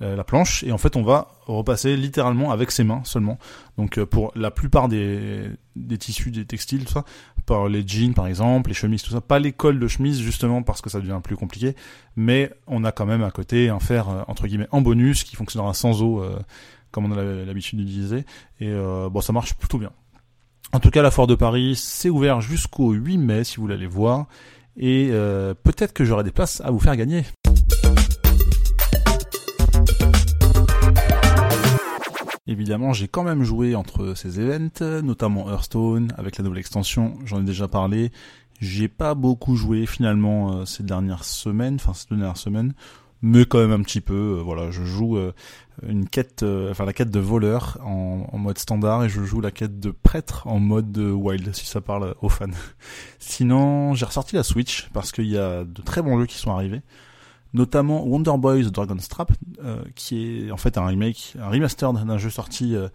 la 0.00 0.24
planche 0.24 0.64
et 0.64 0.72
en 0.72 0.78
fait 0.78 0.96
on 0.96 1.02
va 1.02 1.28
repasser 1.44 1.98
littéralement 1.98 2.50
avec 2.50 2.70
ses 2.70 2.82
mains 2.82 3.02
seulement. 3.04 3.38
Donc 3.76 4.02
pour 4.04 4.32
la 4.34 4.50
plupart 4.50 4.88
des, 4.88 5.50
des 5.76 5.98
tissus, 5.98 6.30
des 6.30 6.46
textiles, 6.46 6.86
tout 6.86 6.94
ça, 6.94 7.04
par 7.46 7.68
les 7.68 7.86
jeans 7.86 8.14
par 8.14 8.26
exemple, 8.26 8.70
les 8.70 8.74
chemises, 8.74 9.02
tout 9.02 9.10
ça, 9.10 9.20
pas 9.20 9.38
les 9.38 9.52
cols 9.52 9.78
de 9.78 9.88
chemise 9.88 10.20
justement 10.20 10.62
parce 10.62 10.80
que 10.80 10.90
ça 10.90 11.00
devient 11.00 11.20
plus 11.22 11.36
compliqué, 11.36 11.74
mais 12.16 12.50
on 12.66 12.84
a 12.84 12.92
quand 12.92 13.06
même 13.06 13.22
à 13.22 13.30
côté 13.30 13.68
un 13.68 13.80
fer 13.80 14.08
euh, 14.08 14.22
entre 14.28 14.46
guillemets 14.46 14.68
en 14.70 14.80
bonus 14.80 15.24
qui 15.24 15.36
fonctionnera 15.36 15.74
sans 15.74 16.02
eau 16.02 16.24
comme 16.90 17.10
on 17.10 17.16
a 17.16 17.22
l'habitude 17.22 17.78
d'utiliser 17.78 18.24
et 18.60 18.70
bon 19.10 19.20
ça 19.20 19.32
marche 19.32 19.54
plutôt 19.54 19.78
bien. 19.78 19.92
En 20.72 20.80
tout 20.80 20.90
cas 20.90 21.02
la 21.02 21.10
foire 21.10 21.26
de 21.26 21.34
Paris 21.34 21.74
c'est 21.76 22.10
ouvert 22.10 22.40
jusqu'au 22.40 22.92
8 22.92 23.18
mai 23.18 23.44
si 23.44 23.56
vous 23.56 23.70
aller 23.70 23.86
voir 23.86 24.26
et 24.76 25.08
peut-être 25.62 25.92
que 25.92 26.04
j'aurai 26.04 26.24
des 26.24 26.32
places 26.32 26.60
à 26.60 26.70
vous 26.70 26.80
faire 26.80 26.96
gagner. 26.96 27.24
Évidemment, 32.62 32.92
j'ai 32.92 33.08
quand 33.08 33.24
même 33.24 33.42
joué 33.42 33.74
entre 33.74 34.14
ces 34.14 34.38
events, 34.38 35.02
notamment 35.02 35.50
Hearthstone 35.50 36.12
avec 36.16 36.38
la 36.38 36.44
nouvelle 36.44 36.60
extension, 36.60 37.18
j'en 37.24 37.40
ai 37.40 37.44
déjà 37.44 37.66
parlé. 37.66 38.12
J'ai 38.60 38.86
pas 38.86 39.16
beaucoup 39.16 39.56
joué 39.56 39.84
finalement 39.84 40.52
euh, 40.52 40.64
ces 40.64 40.84
dernières 40.84 41.24
semaines, 41.24 41.74
enfin 41.74 41.92
ces 41.92 42.06
dernières 42.14 42.36
semaines, 42.36 42.72
mais 43.20 43.46
quand 43.46 43.58
même 43.58 43.72
un 43.72 43.82
petit 43.82 44.00
peu. 44.00 44.36
Euh, 44.38 44.42
voilà, 44.44 44.70
je 44.70 44.84
joue 44.84 45.16
euh, 45.16 45.32
une 45.84 46.08
quête, 46.08 46.44
enfin 46.70 46.84
la 46.84 46.92
quête 46.92 47.10
de 47.10 47.18
voleur 47.18 47.78
en, 47.84 48.28
en, 48.30 48.38
mode 48.38 48.58
standard 48.58 49.02
et 49.02 49.08
je 49.08 49.24
joue 49.24 49.40
la 49.40 49.50
quête 49.50 49.80
de 49.80 49.90
prêtre 49.90 50.46
en 50.46 50.60
mode 50.60 50.96
wild, 50.96 51.52
si 51.52 51.66
ça 51.66 51.80
parle 51.80 52.14
aux 52.22 52.28
fans. 52.28 52.46
Sinon, 53.18 53.94
j'ai 53.94 54.06
ressorti 54.06 54.36
la 54.36 54.44
Switch 54.44 54.88
parce 54.92 55.10
qu'il 55.10 55.26
y 55.26 55.36
a 55.36 55.64
de 55.64 55.82
très 55.82 56.00
bons 56.00 56.16
jeux 56.16 56.26
qui 56.26 56.38
sont 56.38 56.52
arrivés 56.52 56.82
notamment 57.54 58.04
Wonder 58.04 58.32
Boy 58.38 58.64
The 58.64 58.70
Dragon's 58.70 59.08
Trap, 59.08 59.32
euh, 59.64 59.82
qui 59.94 60.46
est 60.46 60.50
en 60.50 60.56
fait 60.56 60.78
un 60.78 60.86
remake, 60.86 61.36
un 61.40 61.48
remaster 61.48 61.92
d'un 61.92 62.18
jeu 62.18 62.30
sorti 62.30 62.74
euh, 62.74 62.88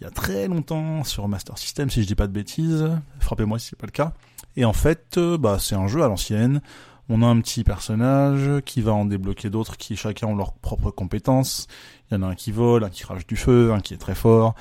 il 0.00 0.04
y 0.04 0.06
a 0.06 0.10
très 0.10 0.46
longtemps 0.46 1.04
sur 1.04 1.26
Master 1.26 1.56
System, 1.56 1.88
si 1.88 2.02
je 2.02 2.06
dis 2.06 2.14
pas 2.14 2.26
de 2.26 2.32
bêtises. 2.32 2.86
Frappez-moi 3.20 3.58
si 3.58 3.68
c'est 3.68 3.78
pas 3.78 3.86
le 3.86 3.92
cas. 3.92 4.12
Et 4.54 4.64
en 4.64 4.74
fait, 4.74 5.16
euh, 5.16 5.38
bah 5.38 5.56
c'est 5.58 5.74
un 5.74 5.86
jeu 5.86 6.02
à 6.02 6.08
l'ancienne. 6.08 6.60
On 7.08 7.22
a 7.22 7.26
un 7.26 7.40
petit 7.40 7.64
personnage 7.64 8.60
qui 8.64 8.82
va 8.82 8.92
en 8.92 9.04
débloquer 9.04 9.48
d'autres 9.48 9.76
qui 9.76 9.96
chacun 9.96 10.26
ont 10.26 10.36
leurs 10.36 10.52
propres 10.52 10.90
compétences. 10.90 11.66
Il 12.10 12.14
y 12.14 12.16
en 12.18 12.22
a 12.22 12.26
un 12.26 12.34
qui 12.34 12.52
vole, 12.52 12.84
un 12.84 12.90
qui 12.90 13.02
crache 13.02 13.26
du 13.26 13.36
feu, 13.36 13.72
un 13.72 13.80
qui 13.80 13.94
est 13.94 13.98
très 13.98 14.16
fort, 14.16 14.54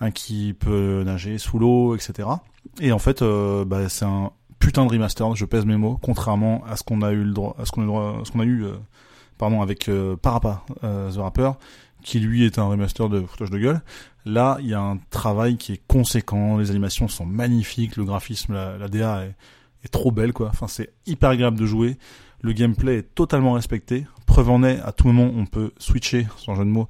un 0.00 0.10
qui 0.10 0.52
peut 0.52 1.04
nager 1.06 1.38
sous 1.38 1.58
l'eau, 1.58 1.94
etc. 1.94 2.28
Et 2.80 2.92
en 2.92 2.98
fait, 2.98 3.22
bah, 3.22 3.88
c'est 3.88 4.04
un 4.04 4.32
putain 4.62 4.86
de 4.86 4.92
remaster, 4.92 5.34
je 5.34 5.44
pèse 5.44 5.66
mes 5.66 5.76
mots, 5.76 5.98
contrairement 6.00 6.62
à 6.66 6.76
ce 6.76 6.84
qu'on 6.84 7.02
a 7.02 7.10
eu 7.10 7.24
le 7.24 7.32
droit, 7.32 7.56
à 7.58 7.66
ce 7.66 7.72
qu'on 7.72 7.82
a, 7.82 7.86
droit, 7.86 8.20
ce 8.24 8.30
qu'on 8.30 8.38
a 8.38 8.44
eu, 8.44 8.64
euh, 8.64 8.74
pardon, 9.36 9.60
avec 9.60 9.88
euh, 9.88 10.14
Parappa 10.16 10.64
euh, 10.84 11.10
the 11.10 11.16
Rapper, 11.16 11.50
qui 12.00 12.20
lui 12.20 12.44
est 12.44 12.60
un 12.60 12.66
remaster 12.66 13.08
de 13.08 13.20
foutage 13.22 13.50
de 13.50 13.58
gueule. 13.58 13.82
Là, 14.24 14.58
il 14.60 14.68
y 14.68 14.74
a 14.74 14.80
un 14.80 14.98
travail 15.10 15.56
qui 15.56 15.72
est 15.72 15.82
conséquent, 15.88 16.58
les 16.58 16.70
animations 16.70 17.08
sont 17.08 17.26
magnifiques, 17.26 17.96
le 17.96 18.04
graphisme, 18.04 18.54
la, 18.54 18.88
DA 18.88 19.24
est, 19.24 19.34
est, 19.84 19.88
trop 19.88 20.12
belle, 20.12 20.32
quoi. 20.32 20.48
Enfin, 20.50 20.68
c'est 20.68 20.92
hyper 21.06 21.30
agréable 21.30 21.58
de 21.58 21.66
jouer. 21.66 21.98
Le 22.40 22.52
gameplay 22.52 22.98
est 22.98 23.14
totalement 23.16 23.54
respecté. 23.54 24.06
Preuve 24.26 24.50
en 24.50 24.62
est, 24.62 24.80
à 24.80 24.92
tout 24.92 25.08
moment, 25.08 25.28
on 25.36 25.44
peut 25.44 25.72
switcher, 25.78 26.28
sans 26.36 26.54
jeu 26.54 26.64
de 26.64 26.70
mots, 26.70 26.88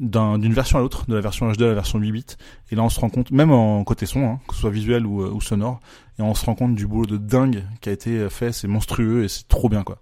d'une 0.00 0.52
version 0.52 0.78
à 0.78 0.80
l'autre, 0.80 1.04
de 1.06 1.14
la 1.14 1.20
version 1.20 1.50
HD 1.52 1.62
à 1.62 1.66
la 1.66 1.74
version 1.74 1.98
8 1.98 2.12
bits. 2.12 2.24
Et 2.70 2.76
là, 2.76 2.82
on 2.82 2.88
se 2.88 2.98
rend 2.98 3.10
compte, 3.10 3.30
même 3.30 3.52
en 3.52 3.84
côté 3.84 4.06
son, 4.06 4.24
hein, 4.24 4.40
que 4.48 4.54
ce 4.54 4.62
soit 4.62 4.70
visuel 4.70 5.06
ou, 5.06 5.22
ou, 5.22 5.40
sonore, 5.40 5.80
on 6.22 6.34
se 6.34 6.44
rend 6.44 6.54
compte 6.54 6.74
du 6.74 6.86
boulot 6.86 7.06
de 7.06 7.16
dingue 7.16 7.64
qui 7.80 7.88
a 7.88 7.92
été 7.92 8.28
fait. 8.30 8.52
C'est 8.52 8.68
monstrueux 8.68 9.24
et 9.24 9.28
c'est 9.28 9.48
trop 9.48 9.68
bien, 9.68 9.82
quoi. 9.82 9.98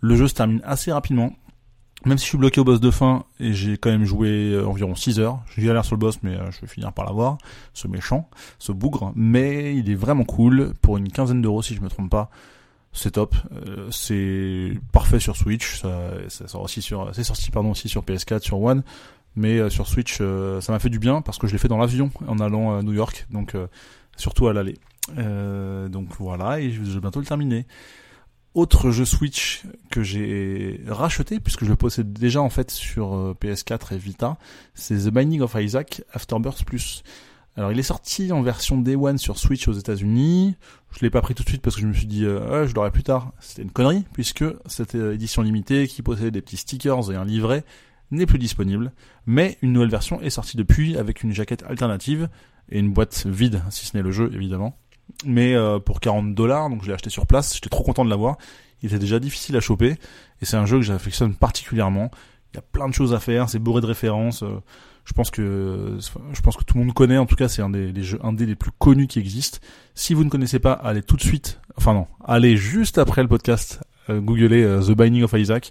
Le 0.00 0.16
jeu 0.16 0.28
se 0.28 0.34
termine 0.34 0.60
assez 0.64 0.92
rapidement. 0.92 1.32
Même 2.04 2.18
si 2.18 2.24
je 2.24 2.28
suis 2.28 2.38
bloqué 2.38 2.60
au 2.60 2.64
boss 2.64 2.78
de 2.78 2.90
fin 2.90 3.24
et 3.40 3.52
j'ai 3.52 3.78
quand 3.78 3.90
même 3.90 4.04
joué 4.04 4.52
euh, 4.52 4.66
environ 4.66 4.94
6 4.94 5.18
heures, 5.18 5.40
j'ai 5.48 5.66
galère 5.66 5.84
sur 5.84 5.96
le 5.96 6.00
boss 6.00 6.18
mais 6.22 6.36
euh, 6.36 6.50
je 6.52 6.60
vais 6.60 6.66
finir 6.68 6.92
par 6.92 7.04
l'avoir, 7.04 7.38
ce 7.72 7.88
méchant, 7.88 8.28
ce 8.60 8.70
bougre, 8.70 9.12
mais 9.16 9.74
il 9.74 9.90
est 9.90 9.96
vraiment 9.96 10.22
cool 10.22 10.74
pour 10.82 10.98
une 10.98 11.10
quinzaine 11.10 11.42
d'euros 11.42 11.62
si 11.62 11.74
je 11.74 11.80
me 11.80 11.88
trompe 11.88 12.10
pas. 12.10 12.30
C'est 12.92 13.12
top, 13.12 13.34
euh, 13.52 13.88
c'est 13.90 14.78
parfait 14.92 15.18
sur 15.18 15.36
Switch, 15.36 15.80
ça, 15.80 16.10
sort 16.46 16.62
aussi 16.62 16.80
sur, 16.80 17.10
c'est 17.12 17.24
sorti 17.24 17.50
pardon 17.50 17.72
aussi 17.72 17.88
sur 17.88 18.02
PS4, 18.02 18.40
sur 18.40 18.62
One, 18.62 18.84
mais 19.36 19.58
euh, 19.58 19.70
sur 19.70 19.86
Switch, 19.86 20.18
euh, 20.20 20.60
ça 20.60 20.72
m'a 20.72 20.78
fait 20.78 20.88
du 20.88 20.98
bien 20.98 21.20
parce 21.20 21.38
que 21.38 21.46
je 21.46 21.52
l'ai 21.52 21.58
fait 21.58 21.68
dans 21.68 21.76
l'avion 21.76 22.10
en 22.26 22.38
allant 22.38 22.76
à 22.76 22.82
New 22.82 22.94
York, 22.94 23.26
donc 23.30 23.54
euh, 23.54 23.66
surtout 24.16 24.48
à 24.48 24.54
l'aller. 24.54 24.78
Donc 25.14 26.08
voilà, 26.18 26.60
et 26.60 26.70
je 26.70 26.80
vais 26.82 27.00
bientôt 27.00 27.20
le 27.20 27.26
terminer. 27.26 27.66
Autre 28.54 28.90
jeu 28.90 29.04
Switch 29.04 29.64
que 29.90 30.02
j'ai 30.02 30.80
racheté 30.88 31.40
puisque 31.40 31.64
je 31.64 31.70
le 31.70 31.76
possède 31.76 32.14
déjà 32.14 32.40
en 32.40 32.48
fait 32.48 32.70
sur 32.70 33.34
PS4 33.40 33.94
et 33.94 33.98
Vita, 33.98 34.38
c'est 34.74 34.96
The 34.96 35.10
Binding 35.10 35.42
of 35.42 35.56
Isaac 35.58 36.02
Afterbirth 36.12 36.64
Plus. 36.64 37.02
Alors 37.56 37.72
il 37.72 37.78
est 37.78 37.82
sorti 37.82 38.32
en 38.32 38.42
version 38.42 38.78
Day 38.78 38.96
One 38.96 39.16
sur 39.16 39.38
Switch 39.38 39.66
aux 39.66 39.72
États-Unis. 39.72 40.56
Je 40.92 41.00
l'ai 41.00 41.10
pas 41.10 41.22
pris 41.22 41.34
tout 41.34 41.42
de 41.42 41.48
suite 41.48 41.62
parce 41.62 41.76
que 41.76 41.82
je 41.82 41.86
me 41.86 41.94
suis 41.94 42.06
dit 42.06 42.24
euh, 42.26 42.66
je 42.66 42.74
l'aurai 42.74 42.90
plus 42.90 43.02
tard. 43.02 43.32
C'était 43.40 43.62
une 43.62 43.70
connerie 43.70 44.04
puisque 44.12 44.44
cette 44.66 44.94
édition 44.94 45.42
limitée 45.42 45.88
qui 45.88 46.02
possédait 46.02 46.30
des 46.30 46.42
petits 46.42 46.58
stickers 46.58 47.10
et 47.10 47.16
un 47.16 47.24
livret 47.24 47.64
n'est 48.10 48.26
plus 48.26 48.38
disponible, 48.38 48.92
mais 49.24 49.58
une 49.62 49.72
nouvelle 49.72 49.90
version 49.90 50.20
est 50.20 50.30
sortie 50.30 50.56
depuis 50.56 50.96
avec 50.96 51.22
une 51.22 51.32
jaquette 51.32 51.64
alternative 51.64 52.28
et 52.68 52.78
une 52.78 52.92
boîte 52.92 53.26
vide, 53.26 53.62
si 53.70 53.86
ce 53.86 53.96
n'est 53.96 54.02
le 54.02 54.12
jeu 54.12 54.30
évidemment. 54.34 54.78
Mais 55.24 55.54
euh, 55.54 55.78
pour 55.78 56.00
40 56.00 56.34
dollars, 56.34 56.68
donc 56.68 56.82
je 56.82 56.88
l'ai 56.88 56.94
acheté 56.94 57.10
sur 57.10 57.26
place, 57.26 57.54
j'étais 57.54 57.68
trop 57.68 57.84
content 57.84 58.04
de 58.04 58.10
l'avoir. 58.10 58.36
Il 58.82 58.86
était 58.86 58.98
déjà 58.98 59.18
difficile 59.18 59.56
à 59.56 59.60
choper 59.60 59.96
et 60.40 60.44
c'est 60.44 60.56
un 60.56 60.66
jeu 60.66 60.76
que 60.76 60.82
j'affectionne 60.82 61.34
particulièrement. 61.34 62.10
Il 62.52 62.56
y 62.56 62.58
a 62.58 62.62
plein 62.62 62.88
de 62.88 62.94
choses 62.94 63.14
à 63.14 63.20
faire, 63.20 63.48
c'est 63.48 63.58
bourré 63.58 63.80
de 63.80 63.86
références. 63.86 64.42
Euh, 64.42 64.60
je 65.04 65.12
pense 65.12 65.30
que 65.30 65.98
je 66.32 66.40
pense 66.40 66.56
que 66.56 66.64
tout 66.64 66.76
le 66.76 66.84
monde 66.84 66.92
connaît. 66.92 67.16
En 67.16 67.26
tout 67.26 67.36
cas, 67.36 67.48
c'est 67.48 67.62
un 67.62 67.70
des, 67.70 67.92
jeux 68.02 68.18
un 68.22 68.32
des 68.32 68.44
les 68.44 68.56
plus 68.56 68.72
connus 68.72 69.06
qui 69.06 69.20
existent. 69.20 69.58
Si 69.94 70.14
vous 70.14 70.24
ne 70.24 70.28
connaissez 70.30 70.58
pas, 70.58 70.72
allez 70.72 71.02
tout 71.02 71.16
de 71.16 71.22
suite. 71.22 71.60
Enfin 71.76 71.94
non, 71.94 72.06
allez 72.24 72.56
juste 72.56 72.98
après 72.98 73.22
le 73.22 73.28
podcast. 73.28 73.80
Euh, 74.10 74.20
googlez 74.20 74.62
euh, 74.62 74.82
The 74.82 74.92
Binding 74.92 75.22
of 75.22 75.32
Isaac. 75.34 75.70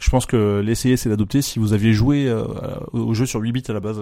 Je 0.00 0.10
pense 0.10 0.26
que 0.26 0.60
l'essayer 0.60 0.96
c'est 0.96 1.08
d'adopter. 1.08 1.42
Si 1.42 1.58
vous 1.58 1.72
aviez 1.72 1.92
joué 1.92 2.26
euh, 2.26 2.44
au 2.92 3.14
jeu 3.14 3.26
sur 3.26 3.40
8 3.40 3.52
bits 3.52 3.62
à 3.68 3.72
la 3.72 3.80
base, 3.80 4.00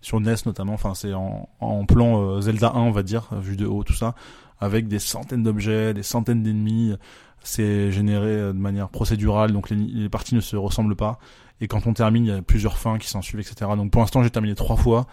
sur 0.00 0.20
NES 0.20 0.36
notamment, 0.46 0.72
enfin 0.72 0.94
c'est 0.94 1.12
en, 1.12 1.48
en 1.60 1.84
plan 1.84 2.40
Zelda 2.40 2.72
1 2.74 2.80
on 2.80 2.90
va 2.92 3.02
dire, 3.02 3.28
vu 3.32 3.56
de 3.56 3.66
haut 3.66 3.84
tout 3.84 3.92
ça, 3.92 4.14
avec 4.60 4.88
des 4.88 4.98
centaines 4.98 5.42
d'objets, 5.42 5.92
des 5.92 6.02
centaines 6.02 6.42
d'ennemis. 6.42 6.94
C'est 7.42 7.90
généré 7.90 8.36
de 8.36 8.52
manière 8.52 8.90
procédurale, 8.90 9.52
donc 9.52 9.70
les, 9.70 9.76
les 9.76 10.08
parties 10.08 10.34
ne 10.34 10.40
se 10.40 10.56
ressemblent 10.56 10.96
pas. 10.96 11.18
Et 11.60 11.68
quand 11.68 11.86
on 11.86 11.92
termine, 11.92 12.24
il 12.24 12.28
y 12.28 12.32
a 12.32 12.42
plusieurs 12.42 12.78
fins 12.78 12.98
qui 12.98 13.08
s'en 13.08 13.22
suivent, 13.22 13.40
etc. 13.40 13.70
Donc 13.76 13.90
pour 13.90 14.00
l'instant, 14.00 14.22
j'ai 14.22 14.30
terminé 14.30 14.54
trois 14.54 14.76
fois 14.76 15.06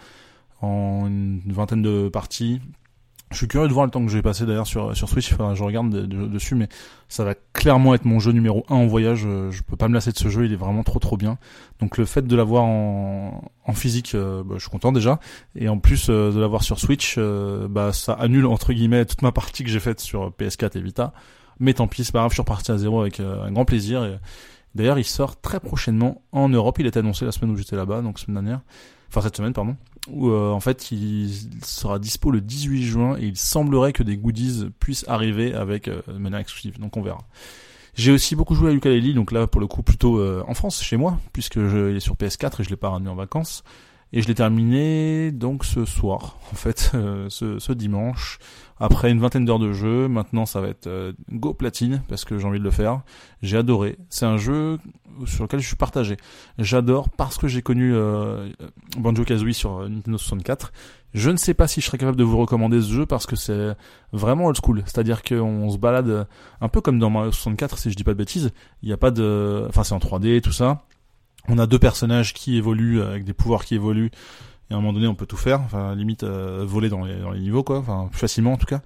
en 0.60 1.06
une 1.06 1.40
vingtaine 1.46 1.82
de 1.82 2.08
parties. 2.08 2.60
Je 3.30 3.36
suis 3.36 3.48
curieux 3.48 3.68
de 3.68 3.72
voir 3.72 3.84
le 3.84 3.90
temps 3.90 4.02
que 4.02 4.10
je 4.10 4.16
vais 4.16 4.22
passer 4.22 4.46
d'ailleurs 4.46 4.66
sur 4.66 4.96
sur 4.96 5.08
Switch. 5.08 5.32
Enfin, 5.34 5.54
je 5.54 5.62
regarde 5.62 5.90
dessus, 5.90 6.54
mais 6.54 6.68
ça 7.08 7.24
va 7.24 7.34
clairement 7.52 7.94
être 7.94 8.06
mon 8.06 8.20
jeu 8.20 8.32
numéro 8.32 8.64
un 8.70 8.76
en 8.76 8.86
voyage. 8.86 9.20
Je 9.50 9.62
peux 9.62 9.76
pas 9.76 9.88
me 9.88 9.94
lasser 9.94 10.12
de 10.12 10.18
ce 10.18 10.28
jeu. 10.28 10.46
Il 10.46 10.52
est 10.52 10.56
vraiment 10.56 10.82
trop 10.82 10.98
trop 10.98 11.18
bien. 11.18 11.36
Donc 11.78 11.98
le 11.98 12.06
fait 12.06 12.26
de 12.26 12.36
l'avoir 12.36 12.64
en, 12.64 13.52
en 13.66 13.72
physique, 13.74 14.14
euh, 14.14 14.42
bah, 14.42 14.54
je 14.56 14.62
suis 14.62 14.70
content 14.70 14.92
déjà. 14.92 15.20
Et 15.54 15.68
en 15.68 15.78
plus 15.78 16.08
euh, 16.08 16.32
de 16.32 16.40
l'avoir 16.40 16.62
sur 16.62 16.78
Switch, 16.78 17.16
euh, 17.18 17.68
bah 17.68 17.92
ça 17.92 18.14
annule 18.14 18.46
entre 18.46 18.72
guillemets 18.72 19.04
toute 19.04 19.20
ma 19.20 19.30
partie 19.30 19.62
que 19.62 19.70
j'ai 19.70 19.80
faite 19.80 20.00
sur 20.00 20.30
PS4 20.30 20.78
et 20.78 20.80
Vita. 20.80 21.12
Mais 21.60 21.74
tant 21.74 21.86
pis, 21.86 22.04
c'est 22.04 22.12
pas 22.12 22.20
grave. 22.20 22.30
Je 22.30 22.36
suis 22.36 22.42
reparti 22.42 22.72
à 22.72 22.78
zéro 22.78 23.00
avec 23.00 23.20
un 23.20 23.50
grand 23.50 23.64
plaisir. 23.64 24.18
D'ailleurs, 24.74 24.98
il 24.98 25.04
sort 25.04 25.40
très 25.40 25.60
prochainement 25.60 26.22
en 26.32 26.48
Europe. 26.48 26.78
Il 26.78 26.86
été 26.86 27.00
annoncé 27.00 27.24
la 27.24 27.32
semaine 27.32 27.50
où 27.50 27.56
j'étais 27.56 27.76
là-bas, 27.76 28.00
donc 28.00 28.18
semaine 28.18 28.44
dernière. 28.44 28.60
Enfin, 29.08 29.22
cette 29.22 29.36
semaine, 29.36 29.52
pardon. 29.52 29.76
Où, 30.10 30.30
euh, 30.30 30.50
en 30.50 30.60
fait, 30.60 30.90
il 30.90 31.30
sera 31.62 31.98
dispo 31.98 32.30
le 32.30 32.40
18 32.40 32.82
juin 32.82 33.16
et 33.18 33.26
il 33.26 33.36
semblerait 33.36 33.92
que 33.92 34.02
des 34.02 34.16
goodies 34.16 34.70
puissent 34.80 35.04
arriver 35.08 35.54
avec 35.54 35.88
euh, 35.88 36.02
de 36.06 36.18
manière 36.18 36.40
exclusive. 36.40 36.78
Donc, 36.78 36.96
on 36.96 37.02
verra. 37.02 37.26
J'ai 37.94 38.12
aussi 38.12 38.36
beaucoup 38.36 38.54
joué 38.54 38.70
à 38.70 38.72
Ukulele, 38.72 39.14
donc 39.14 39.32
là, 39.32 39.46
pour 39.46 39.60
le 39.60 39.66
coup, 39.66 39.82
plutôt 39.82 40.18
euh, 40.18 40.44
en 40.46 40.54
France, 40.54 40.82
chez 40.82 40.96
moi, 40.96 41.18
puisque 41.32 41.58
je, 41.58 41.90
il 41.90 41.96
est 41.96 42.00
sur 42.00 42.14
PS4 42.14 42.60
et 42.60 42.64
je 42.64 42.70
l'ai 42.70 42.76
pas 42.76 42.90
ramené 42.90 43.10
en 43.10 43.16
vacances. 43.16 43.64
Et 44.12 44.22
je 44.22 44.28
l'ai 44.28 44.34
terminé 44.34 45.32
donc 45.32 45.64
ce 45.64 45.84
soir, 45.84 46.38
en 46.52 46.56
fait, 46.56 46.92
euh, 46.94 47.26
ce, 47.28 47.58
ce, 47.58 47.72
dimanche, 47.72 48.38
après 48.80 49.10
une 49.10 49.20
vingtaine 49.20 49.44
d'heures 49.44 49.58
de 49.58 49.72
jeu. 49.72 50.08
Maintenant, 50.08 50.46
ça 50.46 50.60
va 50.62 50.68
être 50.68 50.86
euh, 50.86 51.12
Go 51.30 51.52
Platine 51.52 52.02
parce 52.08 52.24
que 52.24 52.38
j'ai 52.38 52.46
envie 52.46 52.58
de 52.58 52.64
le 52.64 52.70
faire. 52.70 53.02
J'ai 53.42 53.58
adoré. 53.58 53.98
C'est 54.08 54.24
un 54.24 54.38
jeu 54.38 54.78
sur 55.26 55.44
lequel 55.44 55.60
je 55.60 55.66
suis 55.66 55.76
partagé. 55.76 56.16
J'adore 56.58 57.10
parce 57.10 57.36
que 57.36 57.48
j'ai 57.48 57.60
connu 57.60 57.92
euh, 57.94 58.48
Banjo 58.96 59.24
Kazooie 59.24 59.52
sur 59.52 59.86
Nintendo 59.88 60.16
64. 60.16 60.72
Je 61.12 61.30
ne 61.30 61.36
sais 61.36 61.54
pas 61.54 61.66
si 61.66 61.80
je 61.80 61.86
serais 61.86 61.98
capable 61.98 62.18
de 62.18 62.24
vous 62.24 62.38
recommander 62.38 62.80
ce 62.80 62.92
jeu 62.92 63.06
parce 63.06 63.26
que 63.26 63.36
c'est 63.36 63.74
vraiment 64.12 64.46
old 64.46 64.56
school. 64.62 64.82
C'est-à-dire 64.86 65.22
qu'on 65.22 65.68
se 65.70 65.76
balade 65.76 66.26
un 66.60 66.68
peu 66.68 66.80
comme 66.80 66.98
dans 66.98 67.10
Mario 67.10 67.32
64, 67.32 67.78
si 67.78 67.90
je 67.90 67.96
dis 67.96 68.04
pas 68.04 68.12
de 68.12 68.18
bêtises. 68.18 68.52
Il 68.82 68.88
n'y 68.88 68.92
a 68.92 68.98
pas 68.98 69.10
de, 69.10 69.66
enfin 69.68 69.84
c'est 69.84 69.94
en 69.94 69.98
3D 69.98 70.40
tout 70.40 70.52
ça 70.52 70.82
on 71.48 71.58
a 71.58 71.66
deux 71.66 71.78
personnages 71.78 72.34
qui 72.34 72.56
évoluent 72.56 73.02
avec 73.02 73.24
des 73.24 73.32
pouvoirs 73.32 73.64
qui 73.64 73.74
évoluent 73.74 74.10
et 74.70 74.74
à 74.74 74.76
un 74.76 74.80
moment 74.80 74.92
donné 74.92 75.06
on 75.06 75.14
peut 75.14 75.26
tout 75.26 75.36
faire 75.36 75.60
enfin 75.60 75.94
limite 75.94 76.22
euh, 76.24 76.64
voler 76.66 76.88
dans 76.88 77.04
les, 77.04 77.16
dans 77.16 77.34
niveaux 77.34 77.62
quoi 77.62 77.78
enfin 77.78 78.08
plus 78.10 78.18
facilement 78.18 78.52
en 78.52 78.56
tout 78.56 78.66
cas. 78.66 78.80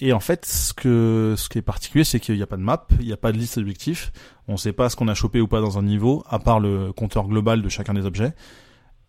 Et 0.00 0.12
en 0.12 0.20
fait 0.20 0.46
ce 0.46 0.72
que 0.72 1.34
ce 1.36 1.48
qui 1.48 1.58
est 1.58 1.62
particulier 1.62 2.04
c'est 2.04 2.20
qu'il 2.20 2.36
n'y 2.36 2.42
a 2.42 2.46
pas 2.46 2.56
de 2.56 2.62
map 2.62 2.86
il 3.00 3.06
n'y 3.06 3.12
a 3.12 3.16
pas 3.16 3.32
de 3.32 3.38
liste 3.38 3.58
d'objectifs 3.58 4.12
on 4.46 4.56
sait 4.56 4.72
pas 4.72 4.88
ce 4.88 4.96
qu'on 4.96 5.08
a 5.08 5.14
chopé 5.14 5.40
ou 5.40 5.48
pas 5.48 5.60
dans 5.60 5.78
un 5.78 5.82
niveau 5.82 6.24
à 6.28 6.38
part 6.38 6.60
le 6.60 6.92
compteur 6.92 7.28
global 7.28 7.62
de 7.62 7.68
chacun 7.68 7.94
des 7.94 8.06
objets. 8.06 8.32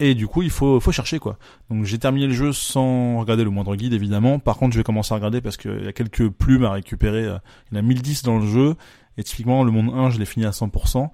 Et 0.01 0.15
du 0.15 0.27
coup 0.27 0.43
il 0.43 0.49
faut 0.49 0.79
faut 0.79 0.93
chercher 0.93 1.19
quoi. 1.19 1.37
Donc 1.69 1.83
j'ai 1.83 1.99
terminé 1.99 2.27
le 2.27 2.33
jeu 2.33 2.53
sans 2.53 3.19
regarder 3.19 3.43
le 3.43 3.49
moindre 3.49 3.75
guide 3.75 3.93
évidemment. 3.93 4.39
Par 4.39 4.57
contre 4.57 4.73
je 4.73 4.79
vais 4.79 4.83
commencer 4.83 5.13
à 5.13 5.15
regarder 5.15 5.41
parce 5.41 5.57
qu'il 5.57 5.83
y 5.83 5.87
a 5.87 5.93
quelques 5.93 6.29
plumes 6.29 6.63
à 6.63 6.71
récupérer 6.71 7.23
il 7.23 7.75
y 7.75 7.77
en 7.77 7.79
a 7.79 7.81
1010 7.81 8.23
dans 8.23 8.39
le 8.39 8.47
jeu 8.47 8.75
et 9.17 9.23
typiquement 9.23 9.63
le 9.63 9.71
monde 9.71 9.93
1 9.93 10.09
je 10.11 10.19
l'ai 10.19 10.25
fini 10.25 10.45
à 10.45 10.51
100% 10.51 11.09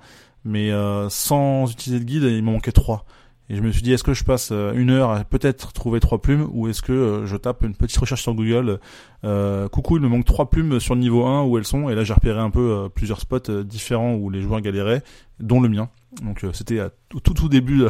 mais 0.46 0.72
euh, 0.72 1.10
sans 1.10 1.70
utiliser 1.72 2.00
de 2.00 2.06
guide, 2.06 2.24
il 2.24 2.44
m'en 2.44 2.54
manquait 2.54 2.72
trois. 2.72 3.06
Et 3.50 3.56
je 3.56 3.62
me 3.62 3.72
suis 3.72 3.82
dit, 3.82 3.94
est-ce 3.94 4.04
que 4.04 4.14
je 4.14 4.24
passe 4.24 4.50
euh, 4.52 4.74
une 4.74 4.90
heure 4.90 5.12
à 5.12 5.24
peut-être 5.24 5.72
trouver 5.72 6.00
trois 6.00 6.20
plumes, 6.20 6.48
ou 6.52 6.68
est-ce 6.68 6.82
que 6.82 6.92
euh, 6.92 7.26
je 7.28 7.38
tape 7.38 7.64
une 7.64 7.76
petite 7.76 7.98
recherche 7.98 8.24
sur 8.24 8.34
Google, 8.34 8.80
euh, 9.24 9.70
coucou, 9.70 9.98
il 9.98 10.02
me 10.02 10.08
manque 10.08 10.26
trois 10.26 10.50
plumes 10.50 10.80
sur 10.80 10.96
le 10.96 11.02
niveau 11.02 11.26
1, 11.26 11.44
où 11.44 11.58
elles 11.58 11.66
sont, 11.66 11.90
et 11.90 11.96
là 11.96 12.04
j'ai 12.04 12.14
repéré 12.14 12.40
un 12.40 12.50
peu 12.50 12.90
plusieurs 12.94 13.20
spots 13.20 13.64
différents 13.64 14.16
où 14.16 14.30
les 14.32 14.42
joueurs 14.42 14.62
galéraient, 14.62 15.04
dont 15.40 15.62
le 15.62 15.70
mien. 15.70 15.90
Donc 16.24 16.46
c'était 16.54 16.82
au 17.14 17.20
tout 17.20 17.34
tout 17.34 17.50
début, 17.50 17.86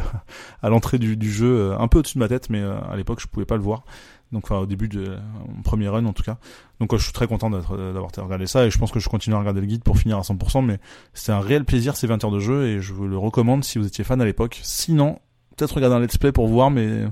à 0.61 0.69
l'entrée 0.69 0.97
du, 0.97 1.15
du, 1.15 1.31
jeu, 1.31 1.73
un 1.79 1.87
peu 1.87 1.99
au-dessus 1.99 2.17
de 2.17 2.23
ma 2.23 2.27
tête, 2.27 2.49
mais 2.49 2.61
à 2.61 2.95
l'époque 2.97 3.21
je 3.21 3.27
pouvais 3.27 3.45
pas 3.45 3.55
le 3.55 3.61
voir 3.61 3.83
donc 4.31 4.45
enfin 4.45 4.57
au 4.57 4.65
début 4.65 4.89
de 4.89 5.17
mon 5.47 5.61
premier 5.61 5.87
run 5.87 6.05
en 6.05 6.13
tout 6.13 6.23
cas. 6.23 6.37
Donc 6.79 6.95
je 6.95 7.03
suis 7.03 7.13
très 7.13 7.27
content 7.27 7.49
d'avoir 7.49 8.09
regardé 8.17 8.47
ça 8.47 8.65
et 8.65 8.71
je 8.71 8.77
pense 8.77 8.91
que 8.91 8.99
je 8.99 9.07
continue 9.07 9.35
à 9.35 9.39
regarder 9.39 9.61
le 9.61 9.67
guide 9.67 9.83
pour 9.83 9.97
finir 9.97 10.17
à 10.17 10.21
100%, 10.21 10.63
mais 10.63 10.79
c'est 11.13 11.31
un 11.31 11.39
réel 11.39 11.63
plaisir 11.63 11.95
ces 11.95 12.07
20 12.07 12.23
heures 12.23 12.31
de 12.31 12.39
jeu 12.39 12.67
et 12.67 12.81
je 12.81 12.93
vous 12.93 13.07
le 13.07 13.17
recommande 13.17 13.63
si 13.63 13.79
vous 13.79 13.87
étiez 13.87 14.03
fan 14.03 14.21
à 14.21 14.25
l'époque. 14.25 14.59
Sinon, 14.61 15.19
peut-être 15.55 15.73
regarder 15.73 15.95
un 15.95 15.99
let's 15.99 16.17
play 16.17 16.31
pour 16.31 16.47
voir, 16.47 16.71
mais 16.71 17.03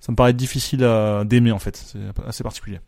ça 0.00 0.12
me 0.12 0.16
paraît 0.16 0.32
difficile 0.32 0.84
à 0.84 1.24
d'aimer 1.24 1.52
en 1.52 1.58
fait, 1.58 1.76
c'est 1.76 1.98
assez 2.26 2.42
particulier. 2.42 2.80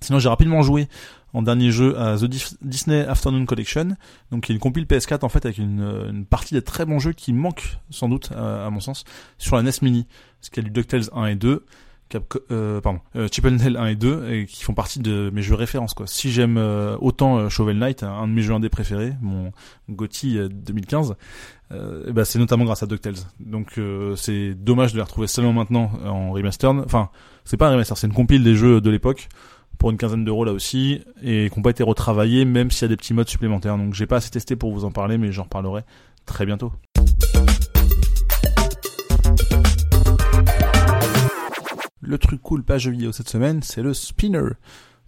Sinon, 0.00 0.18
j'ai 0.18 0.28
rapidement 0.28 0.62
joué 0.62 0.88
en 1.32 1.42
dernier 1.42 1.70
jeu 1.70 1.98
à 1.98 2.16
The 2.16 2.26
Disney 2.62 3.06
Afternoon 3.06 3.44
Collection, 3.46 3.96
donc 4.30 4.44
qui 4.44 4.52
est 4.52 4.54
une 4.54 4.60
compile 4.60 4.84
PS4 4.84 5.24
en 5.24 5.28
fait 5.28 5.44
avec 5.44 5.58
une, 5.58 5.80
une 6.10 6.26
partie 6.26 6.54
des 6.54 6.62
très 6.62 6.84
bons 6.84 6.98
jeux 6.98 7.12
qui 7.12 7.32
manquent 7.32 7.78
sans 7.90 8.08
doute 8.08 8.30
à, 8.32 8.68
mon 8.70 8.80
sens 8.80 9.04
sur 9.38 9.56
la 9.56 9.62
NES 9.62 9.72
Mini, 9.82 10.06
qu'il 10.50 10.62
y 10.62 10.66
a 10.66 10.68
du 10.68 10.70
DuckTales 10.70 11.08
1 11.12 11.26
et 11.26 11.34
2, 11.34 11.64
Cap 12.08 12.22
euh, 12.52 12.80
pardon, 12.80 13.00
euh, 13.16 13.26
and 13.44 13.58
1 13.58 13.86
et 13.86 13.96
2 13.96 14.30
et 14.30 14.46
qui 14.46 14.62
font 14.62 14.74
partie 14.74 15.00
de 15.00 15.28
mes 15.34 15.42
jeux 15.42 15.56
références 15.56 15.92
quoi. 15.92 16.06
Si 16.06 16.30
j'aime 16.30 16.56
euh, 16.56 16.96
autant 17.00 17.38
euh, 17.38 17.48
Shovel 17.48 17.78
Knight, 17.78 18.04
un 18.04 18.28
de 18.28 18.32
mes 18.32 18.42
jeux 18.42 18.54
indés 18.54 18.68
préférés, 18.68 19.14
mon 19.20 19.50
GOTY 19.90 20.38
2015, 20.48 21.16
euh, 21.72 22.12
bah 22.12 22.24
c'est 22.24 22.38
notamment 22.38 22.64
grâce 22.64 22.84
à 22.84 22.86
DuckTales. 22.86 23.16
Donc 23.40 23.80
c'est 24.16 24.54
dommage 24.54 24.92
de 24.92 24.98
les 24.98 25.02
retrouver 25.02 25.26
seulement 25.26 25.52
maintenant 25.52 25.90
en 26.04 26.30
remaster. 26.30 26.70
Enfin, 26.70 27.10
c'est 27.44 27.56
pas 27.56 27.68
un 27.68 27.72
remaster, 27.72 27.98
c'est 27.98 28.06
une 28.06 28.12
compile 28.12 28.44
des 28.44 28.54
jeux 28.54 28.80
de 28.80 28.90
l'époque 28.90 29.28
pour 29.76 29.90
une 29.90 29.96
quinzaine 29.96 30.24
d'euros 30.24 30.44
là 30.44 30.52
aussi 30.52 31.02
et 31.22 31.50
qui 31.50 31.58
n'ont 31.58 31.62
pas 31.62 31.70
été 31.70 31.82
retravaillés 31.82 32.44
même 32.44 32.70
s'il 32.70 32.82
y 32.82 32.84
a 32.86 32.88
des 32.88 32.96
petits 32.96 33.14
modes 33.14 33.28
supplémentaires. 33.28 33.76
Donc 33.78 33.94
j'ai 33.94 34.06
pas 34.06 34.16
assez 34.16 34.30
testé 34.30 34.54
pour 34.54 34.72
vous 34.72 34.84
en 34.84 34.92
parler 34.92 35.18
mais 35.18 35.32
j'en 35.32 35.42
reparlerai 35.42 35.82
très 36.24 36.46
bientôt. 36.46 36.72
Le 42.06 42.18
truc 42.18 42.40
cool 42.40 42.62
pas 42.62 42.78
jeu 42.78 42.92
vidéo 42.92 43.10
cette 43.10 43.28
semaine, 43.28 43.62
c'est 43.62 43.82
le 43.82 43.92
spinner. 43.92 44.50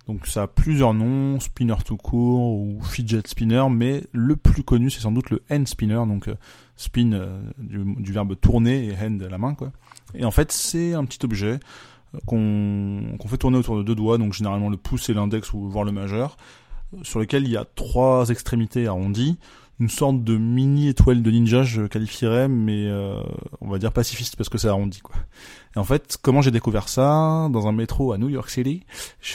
Donc 0.08 0.26
ça 0.26 0.44
a 0.44 0.46
plusieurs 0.48 0.94
noms, 0.94 1.38
spinner 1.38 1.76
tout 1.84 1.96
court 1.96 2.58
ou 2.58 2.80
fidget 2.82 3.22
spinner, 3.26 3.64
mais 3.70 4.04
le 4.12 4.34
plus 4.34 4.64
connu 4.64 4.90
c'est 4.90 5.00
sans 5.00 5.12
doute 5.12 5.30
le 5.30 5.42
hand 5.50 5.68
spinner, 5.68 6.02
donc 6.08 6.28
euh, 6.28 6.34
spin 6.76 7.12
euh, 7.12 7.40
du, 7.58 8.10
verbe 8.10 8.34
tourner 8.40 8.86
et 8.86 8.94
hand 8.94 9.22
la 9.22 9.38
main 9.38 9.54
quoi. 9.54 9.70
Et 10.14 10.24
en 10.24 10.30
fait 10.32 10.50
c'est 10.50 10.94
un 10.94 11.04
petit 11.04 11.24
objet 11.24 11.60
euh, 12.14 12.18
qu'on 12.26 13.28
fait 13.28 13.36
tourner 13.36 13.58
autour 13.58 13.76
de 13.76 13.84
deux 13.84 13.94
doigts, 13.94 14.18
donc 14.18 14.32
généralement 14.32 14.70
le 14.70 14.78
pouce 14.78 15.08
et 15.08 15.14
l'index 15.14 15.52
ou 15.52 15.68
voire 15.68 15.84
le 15.84 15.92
majeur, 15.92 16.36
sur 17.02 17.20
lequel 17.20 17.44
il 17.44 17.50
y 17.50 17.56
a 17.56 17.64
trois 17.64 18.30
extrémités 18.30 18.88
arrondies 18.88 19.38
une 19.80 19.90
sorte 19.90 20.24
de 20.24 20.36
mini 20.36 20.88
étoile 20.88 21.22
de 21.22 21.30
ninja, 21.30 21.62
je 21.62 21.82
qualifierais, 21.82 22.48
mais 22.48 22.90
on 23.60 23.68
va 23.68 23.78
dire 23.78 23.92
pacifiste 23.92 24.34
parce 24.34 24.48
que 24.48 24.58
c'est 24.58 24.66
arrondi 24.66 24.98
quoi. 24.98 25.14
Et 25.76 25.78
en 25.78 25.84
fait, 25.84 26.18
comment 26.20 26.42
j'ai 26.42 26.50
découvert 26.50 26.88
ça 26.88 27.48
dans 27.50 27.66
un 27.66 27.72
métro 27.72 28.12
à 28.12 28.18
New 28.18 28.28
York 28.28 28.50
City 28.50 28.84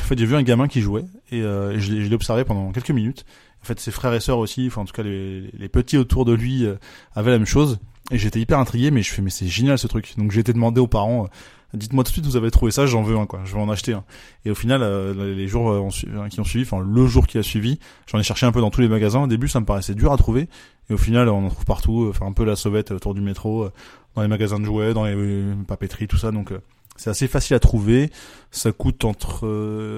En 0.02 0.04
fait, 0.04 0.18
j'ai 0.18 0.26
vu 0.26 0.36
un 0.36 0.44
gamin 0.44 0.68
qui 0.68 0.82
jouait 0.82 1.06
et, 1.32 1.42
euh, 1.42 1.80
je 1.80 1.94
l'ai 1.94 2.16
observé 2.16 2.44
pendant 2.44 2.72
quelques 2.72 2.92
minutes. 2.92 3.26
En 3.62 3.66
fait, 3.66 3.80
ses 3.80 3.92
frères 3.92 4.14
et 4.14 4.20
sœurs 4.20 4.40
aussi, 4.40 4.68
enfin 4.68 4.82
en 4.82 4.86
tout 4.86 4.94
cas 4.94 5.04
les, 5.04 5.50
les 5.54 5.70
petits 5.70 5.98
autour 5.98 6.26
de 6.26 6.34
lui 6.34 6.66
euh, 6.66 6.76
avaient 7.16 7.32
la 7.32 7.38
même 7.38 7.48
chose. 7.48 7.80
Et 8.12 8.18
j'étais 8.18 8.40
hyper 8.40 8.60
intrigué, 8.60 8.92
mais 8.92 9.02
je 9.02 9.12
fais 9.12 9.22
mais 9.22 9.30
c'est 9.30 9.48
génial 9.48 9.78
ce 9.78 9.88
truc. 9.88 10.14
Donc 10.18 10.32
j'ai 10.32 10.42
été 10.42 10.52
demandé 10.54 10.82
aux 10.82 10.88
parents 10.88 11.30
dites-moi 11.74 12.04
tout 12.04 12.10
de 12.10 12.14
suite 12.14 12.26
vous 12.26 12.38
avez 12.38 12.52
trouvé 12.52 12.72
ça, 12.72 12.86
j'en 12.86 13.02
veux 13.02 13.18
un 13.18 13.26
quoi, 13.26 13.42
je 13.46 13.54
vais 13.54 13.60
en 13.60 13.70
acheter 13.70 13.94
un. 13.94 14.04
Et 14.46 14.52
au 14.52 14.56
final, 14.56 14.82
euh, 14.84 15.36
les 15.36 15.48
jours 15.48 15.70
euh, 15.70 16.28
qui 16.30 16.40
ont 16.40 16.44
suivi, 16.44 16.66
enfin 16.66 16.84
le 16.86 17.08
jour 17.08 17.28
qui 17.28 17.38
a 17.38 17.44
suivi, 17.44 17.80
j'en 18.08 18.20
ai 18.20 18.24
cherché 18.24 18.46
un 18.46 18.52
peu 18.52 18.62
dans 18.62 18.70
tous 18.70 18.82
les 18.82 18.88
magasins. 18.88 19.24
Au 19.24 19.28
début, 19.28 19.48
ça 19.48 19.60
me 19.60 19.66
paraissait 19.66 19.96
dur 19.96 20.12
à 20.12 20.18
trouver, 20.18 20.50
et 20.90 20.94
au 20.94 20.98
final, 20.98 21.30
on 21.30 21.46
en 21.46 21.50
trouve 21.50 21.66
partout. 21.66 22.08
Enfin 22.10 22.28
un 22.28 22.34
peu 22.34 22.46
la 22.46 22.56
sauvette 22.56 22.92
autour 22.92 23.14
du 23.14 23.22
métro, 23.22 23.64
euh, 23.64 23.72
dans 24.16 24.22
les 24.22 24.28
magasins 24.28 24.60
de 24.60 24.66
jouets, 24.66 24.94
dans 24.94 25.06
les 25.06 25.44
papeteries, 25.68 26.08
tout 26.08 26.18
ça. 26.18 26.32
Donc 26.32 26.54
c'est 26.96 27.10
assez 27.10 27.28
facile 27.28 27.56
à 27.56 27.60
trouver. 27.60 28.10
Ça 28.52 28.72
coûte 28.72 29.06
entre, 29.06 29.48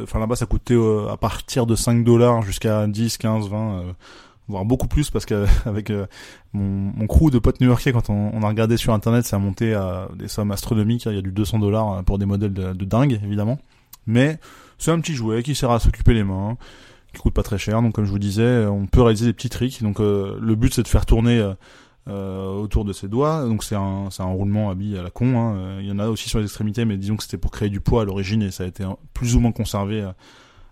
enfin 0.03 0.19
là-bas, 0.19 0.35
ça 0.35 0.45
coûtait 0.45 0.77
à 1.09 1.17
partir 1.17 1.65
de 1.65 1.75
5 1.75 2.03
dollars 2.03 2.41
jusqu'à 2.41 2.87
10, 2.87 3.17
15, 3.17 3.49
20 3.49 3.83
voire 4.47 4.65
beaucoup 4.65 4.87
plus 4.87 5.09
parce 5.09 5.25
qu'avec 5.25 5.91
mon, 6.53 6.91
mon 6.95 7.07
crew 7.07 7.31
de 7.31 7.39
potes 7.39 7.59
new-yorkais, 7.61 7.91
quand 7.91 8.09
on, 8.09 8.31
on, 8.33 8.43
a 8.43 8.47
regardé 8.47 8.77
sur 8.77 8.93
internet, 8.93 9.25
ça 9.25 9.37
a 9.37 9.39
monté 9.39 9.73
à 9.73 10.07
des 10.15 10.27
sommes 10.27 10.51
astronomiques. 10.51 11.05
Il 11.05 11.15
y 11.15 11.17
a 11.17 11.21
du 11.21 11.31
200 11.31 11.59
dollars 11.59 12.03
pour 12.03 12.17
des 12.17 12.25
modèles 12.25 12.53
de, 12.53 12.73
de 12.73 12.85
dingue, 12.85 13.19
évidemment. 13.23 13.59
Mais 14.07 14.39
c'est 14.77 14.91
un 14.91 14.99
petit 14.99 15.15
jouet 15.15 15.43
qui 15.43 15.55
sert 15.55 15.71
à 15.71 15.79
s'occuper 15.79 16.13
les 16.13 16.23
mains, 16.23 16.57
qui 17.13 17.21
coûte 17.21 17.33
pas 17.33 17.43
très 17.43 17.57
cher. 17.57 17.81
Donc 17.81 17.93
comme 17.93 18.05
je 18.05 18.11
vous 18.11 18.19
disais, 18.19 18.65
on 18.65 18.85
peut 18.85 19.01
réaliser 19.01 19.25
des 19.25 19.33
petits 19.33 19.49
tricks. 19.49 19.81
Donc 19.81 19.99
le 19.99 20.53
but 20.55 20.73
c'est 20.73 20.83
de 20.83 20.87
faire 20.87 21.05
tourner 21.05 21.53
euh, 22.07 22.53
autour 22.53 22.85
de 22.85 22.93
ses 22.93 23.07
doigts. 23.07 23.45
Donc 23.45 23.63
c'est 23.63 23.75
un, 23.75 24.09
roulement 24.19 24.73
billes 24.75 24.97
à 24.97 25.03
la 25.03 25.09
con. 25.09 25.39
Hein. 25.39 25.55
Euh, 25.57 25.79
il 25.81 25.87
y 25.87 25.91
en 25.91 25.99
a 25.99 26.07
aussi 26.07 26.29
sur 26.29 26.39
les 26.39 26.45
extrémités, 26.45 26.85
mais 26.85 26.97
disons 26.97 27.17
que 27.17 27.23
c'était 27.23 27.37
pour 27.37 27.51
créer 27.51 27.69
du 27.69 27.81
poids 27.81 28.03
à 28.03 28.05
l'origine 28.05 28.41
et 28.41 28.51
ça 28.51 28.63
a 28.63 28.67
été 28.67 28.85
plus 29.13 29.35
ou 29.35 29.39
moins 29.39 29.51
conservé 29.51 30.07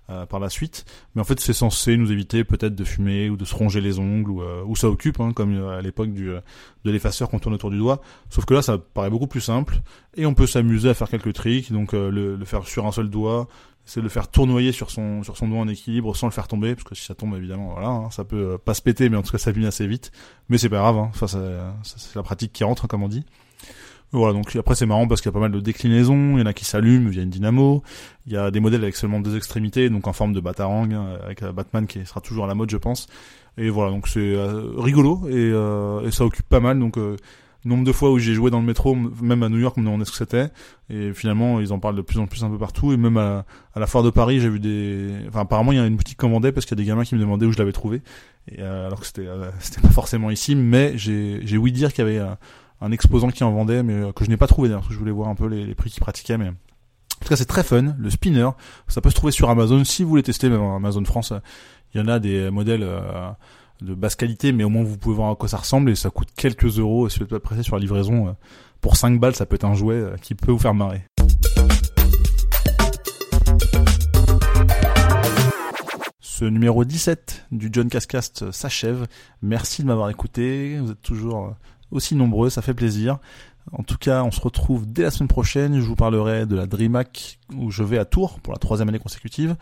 euh, 0.09 0.25
par 0.25 0.39
la 0.39 0.49
suite. 0.49 0.85
Mais 1.15 1.21
en 1.21 1.23
fait, 1.23 1.39
c'est 1.39 1.53
censé 1.53 1.97
nous 1.97 2.11
éviter 2.11 2.43
peut-être 2.43 2.75
de 2.75 2.83
fumer 2.83 3.29
ou 3.29 3.37
de 3.37 3.45
se 3.45 3.55
ronger 3.55 3.81
les 3.81 3.99
ongles 3.99 4.31
ou, 4.31 4.43
ou 4.65 4.75
ça 4.75 4.89
occupe, 4.89 5.19
hein, 5.19 5.31
comme 5.33 5.67
à 5.67 5.81
l'époque 5.81 6.11
du 6.11 6.31
de 6.83 6.91
l'effaceur 6.91 7.29
qu'on 7.29 7.39
tourne 7.39 7.55
autour 7.55 7.71
du 7.71 7.77
doigt. 7.77 8.01
Sauf 8.29 8.45
que 8.45 8.53
là, 8.53 8.61
ça 8.61 8.77
paraît 8.77 9.09
beaucoup 9.09 9.27
plus 9.27 9.41
simple 9.41 9.81
et 10.15 10.25
on 10.25 10.33
peut 10.33 10.47
s'amuser 10.47 10.89
à 10.89 10.93
faire 10.93 11.09
quelques 11.09 11.33
tricks. 11.33 11.71
Donc 11.71 11.93
le, 11.93 12.35
le 12.35 12.45
faire 12.45 12.67
sur 12.67 12.85
un 12.85 12.91
seul 12.91 13.09
doigt, 13.09 13.47
c'est 13.85 13.99
de 13.99 14.03
le 14.03 14.09
faire 14.09 14.29
tournoyer 14.29 14.71
sur 14.71 14.89
son 14.89 15.23
sur 15.23 15.37
son 15.37 15.47
doigt 15.47 15.59
en 15.59 15.67
équilibre 15.67 16.15
sans 16.15 16.27
le 16.27 16.31
faire 16.31 16.47
tomber 16.47 16.75
parce 16.75 16.85
que 16.85 16.95
si 16.95 17.05
ça 17.05 17.15
tombe 17.15 17.35
évidemment 17.35 17.73
voilà 17.73 17.89
hein, 17.89 18.09
ça 18.11 18.23
peut 18.23 18.57
pas 18.57 18.73
se 18.73 18.81
péter 18.81 19.09
mais 19.09 19.17
en 19.17 19.23
tout 19.23 19.31
cas 19.31 19.37
ça 19.37 19.51
vient 19.51 19.67
assez 19.67 19.87
vite 19.87 20.11
mais 20.49 20.57
c'est 20.57 20.69
pas 20.69 20.77
grave 20.77 20.97
hein. 20.97 21.09
enfin 21.13 21.27
c'est 21.83 22.15
la 22.15 22.23
pratique 22.23 22.53
qui 22.53 22.63
rentre 22.63 22.87
comme 22.87 23.03
on 23.03 23.09
dit 23.09 23.25
voilà 24.13 24.33
donc 24.33 24.55
après 24.55 24.75
c'est 24.75 24.85
marrant 24.85 25.07
parce 25.07 25.21
qu'il 25.21 25.29
y 25.29 25.33
a 25.33 25.33
pas 25.33 25.39
mal 25.39 25.51
de 25.51 25.59
déclinaisons 25.59 26.37
il 26.37 26.39
y 26.39 26.43
en 26.43 26.45
a 26.45 26.53
qui 26.53 26.65
s'allument 26.65 27.09
via 27.09 27.23
une 27.23 27.29
dynamo 27.29 27.83
il 28.25 28.33
y 28.33 28.37
a 28.37 28.51
des 28.51 28.59
modèles 28.59 28.83
avec 28.83 28.95
seulement 28.95 29.19
deux 29.19 29.35
extrémités 29.35 29.89
donc 29.89 30.07
en 30.07 30.13
forme 30.13 30.33
de 30.33 30.39
batarang 30.39 30.93
hein, 30.93 31.17
avec 31.23 31.43
Batman 31.43 31.87
qui 31.87 32.05
sera 32.05 32.21
toujours 32.21 32.45
à 32.45 32.47
la 32.47 32.55
mode 32.55 32.69
je 32.69 32.77
pense 32.77 33.07
et 33.57 33.69
voilà 33.69 33.91
donc 33.91 34.07
c'est 34.07 34.19
euh, 34.19 34.71
rigolo 34.77 35.27
et, 35.27 35.33
euh, 35.33 36.07
et, 36.07 36.11
ça 36.11 36.25
occupe 36.25 36.47
pas 36.47 36.59
mal 36.59 36.79
donc 36.79 36.97
euh, 36.97 37.17
nombre 37.65 37.83
de 37.83 37.91
fois 37.91 38.11
où 38.11 38.19
j'ai 38.19 38.33
joué 38.33 38.51
dans 38.51 38.59
le 38.59 38.65
métro, 38.65 38.95
même 38.95 39.43
à 39.43 39.49
New 39.49 39.57
York, 39.57 39.75
on 39.77 39.81
me 39.81 39.85
demandait 39.85 40.05
ce 40.05 40.11
que 40.11 40.17
c'était. 40.17 40.49
Et 40.89 41.13
finalement, 41.13 41.59
ils 41.59 41.71
en 41.71 41.79
parlent 41.79 41.95
de 41.95 42.01
plus 42.01 42.19
en 42.19 42.27
plus 42.27 42.43
un 42.43 42.49
peu 42.49 42.57
partout. 42.57 42.91
Et 42.91 42.97
même 42.97 43.17
à, 43.17 43.45
la 43.75 43.87
foire 43.87 44.03
de 44.03 44.09
Paris, 44.09 44.39
j'ai 44.39 44.49
vu 44.49 44.59
des. 44.59 45.09
Enfin, 45.27 45.41
apparemment, 45.41 45.71
il 45.71 45.77
y 45.77 45.81
a 45.81 45.85
une 45.85 45.95
boutique 45.95 46.17
qu'on 46.17 46.29
vendait 46.29 46.51
parce 46.51 46.65
qu'il 46.65 46.77
y 46.77 46.81
a 46.81 46.83
des 46.83 46.87
gamins 46.87 47.03
qui 47.03 47.15
me 47.15 47.19
demandaient 47.19 47.45
où 47.45 47.51
je 47.51 47.57
l'avais 47.57 47.71
trouvé. 47.71 48.01
Et, 48.49 48.59
euh, 48.59 48.87
alors 48.87 48.99
que 48.99 49.05
c'était, 49.05 49.27
euh, 49.27 49.49
c'était 49.59 49.81
pas 49.81 49.93
forcément 49.93 50.29
ici, 50.29 50.55
mais 50.55 50.97
j'ai, 50.97 51.57
ouï 51.57 51.71
dire 51.71 51.93
qu'il 51.93 52.05
y 52.05 52.07
avait 52.07 52.19
euh, 52.19 52.35
un, 52.83 52.91
exposant 52.91 53.29
qui 53.29 53.43
en 53.43 53.51
vendait, 53.51 53.83
mais 53.83 54.11
que 54.13 54.23
je 54.25 54.29
n'ai 54.29 54.37
pas 54.37 54.47
trouvé 54.47 54.69
d'ailleurs, 54.69 54.81
parce 54.81 54.89
que 54.89 54.93
je 54.93 54.99
voulais 54.99 55.11
voir 55.11 55.29
un 55.29 55.35
peu 55.35 55.47
les, 55.47 55.73
prix 55.75 55.89
qu'ils 55.89 56.01
pratiquaient. 56.01 56.37
Mais 56.37 56.49
en 56.49 56.53
tout 57.21 57.29
cas, 57.29 57.35
c'est 57.35 57.45
très 57.45 57.63
fun. 57.63 57.95
Le 57.97 58.09
spinner, 58.09 58.49
ça 58.87 59.01
peut 59.01 59.09
se 59.09 59.15
trouver 59.15 59.31
sur 59.31 59.49
Amazon 59.49 59.83
si 59.83 60.03
vous 60.03 60.09
voulez 60.09 60.23
tester, 60.23 60.49
même 60.49 60.61
Amazon 60.61 61.03
France. 61.05 61.33
Il 61.93 62.01
y 62.01 62.03
en 62.03 62.07
a 62.07 62.19
des 62.19 62.49
modèles 62.49 62.87
de 63.83 63.93
basse 63.93 64.15
qualité, 64.15 64.51
mais 64.51 64.63
au 64.63 64.69
moins 64.69 64.83
vous 64.83 64.97
pouvez 64.97 65.15
voir 65.15 65.31
à 65.31 65.35
quoi 65.35 65.49
ça 65.49 65.57
ressemble 65.57 65.89
et 65.89 65.95
ça 65.95 66.09
coûte 66.09 66.29
quelques 66.35 66.79
euros. 66.79 67.09
Si 67.09 67.19
vous 67.19 67.25
êtes 67.25 67.29
pas 67.29 67.39
pressé 67.39 67.63
sur 67.63 67.75
la 67.75 67.81
livraison, 67.81 68.29
euh, 68.29 68.31
pour 68.81 68.97
5 68.97 69.19
balles, 69.19 69.35
ça 69.35 69.45
peut 69.45 69.55
être 69.55 69.65
un 69.65 69.73
jouet 69.73 69.95
euh, 69.95 70.15
qui 70.21 70.35
peut 70.35 70.51
vous 70.51 70.59
faire 70.59 70.73
marrer. 70.73 71.03
Ce 76.19 76.45
numéro 76.45 76.83
17 76.83 77.45
du 77.51 77.69
John 77.71 77.89
Cascast 77.89 78.51
s'achève. 78.51 79.05
Merci 79.41 79.81
de 79.83 79.87
m'avoir 79.87 80.09
écouté. 80.09 80.79
Vous 80.79 80.91
êtes 80.91 81.01
toujours 81.01 81.45
euh, 81.45 81.51
aussi 81.93 82.15
nombreux, 82.15 82.49
ça 82.49 82.61
fait 82.61 82.73
plaisir. 82.73 83.19
En 83.71 83.83
tout 83.83 83.97
cas, 83.97 84.23
on 84.23 84.31
se 84.31 84.41
retrouve 84.41 84.85
dès 84.85 85.03
la 85.03 85.11
semaine 85.11 85.29
prochaine. 85.29 85.79
Je 85.79 85.85
vous 85.85 85.95
parlerai 85.95 86.45
de 86.45 86.55
la 86.55 86.67
DreamHack 86.67 87.39
où 87.55 87.71
je 87.71 87.83
vais 87.83 87.97
à 87.97 88.05
Tours 88.05 88.39
pour 88.41 88.51
la 88.53 88.59
troisième 88.59 88.89
année 88.89 88.99
consécutive. 88.99 89.55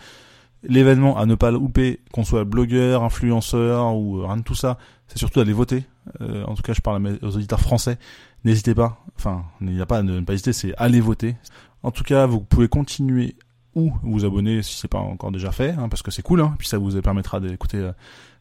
L'événement 0.64 1.18
à 1.18 1.26
ne 1.26 1.36
pas 1.36 1.52
louper, 1.52 2.00
qu'on 2.12 2.24
soit 2.24 2.44
blogueur, 2.44 3.04
influenceur 3.04 3.96
ou 3.96 4.26
rien 4.26 4.38
de 4.38 4.44
tout 4.44 4.56
ça, 4.56 4.78
c'est 5.08 5.18
surtout 5.18 5.40
d'aller 5.40 5.54
voter. 5.54 5.86
Euh, 6.22 6.44
en 6.46 6.56
tout 6.56 6.62
cas, 6.62 6.74
je 6.74 6.82
parle 6.82 7.20
aux 7.22 7.36
auditeurs 7.36 7.60
français. 7.60 7.98
N'hésitez 8.44 8.74
pas. 8.74 9.04
Enfin, 9.18 9.44
il 9.62 9.72
n'y 9.72 9.82
a 9.82 9.86
pas 9.86 10.00
à 10.00 10.04
ne 10.04 10.20
pas 10.22 10.34
hésiter, 10.34 10.54
c'est 10.54 10.74
aller 10.78 11.02
voter. 11.02 11.36
En 11.84 11.92
tout 11.92 12.04
cas, 12.04 12.26
vous 12.26 12.42
pouvez 12.42 12.68
continuer 12.68 13.36
ou 13.76 13.92
vous 14.04 14.26
abonner 14.26 14.62
si 14.62 14.76
c'est 14.78 14.88
pas 14.88 15.00
encore 15.00 15.32
déjà 15.32 15.52
fait, 15.52 15.72
hein, 15.72 15.90
parce 15.90 16.02
que 16.02 16.12
c'est 16.12 16.22
cool. 16.22 16.42
Hein, 16.42 16.56
puis 16.60 16.68
ça 16.68 16.78
vous 16.78 17.00
permettra 17.02 17.40
d'écouter 17.40 17.78
euh, 17.78 17.92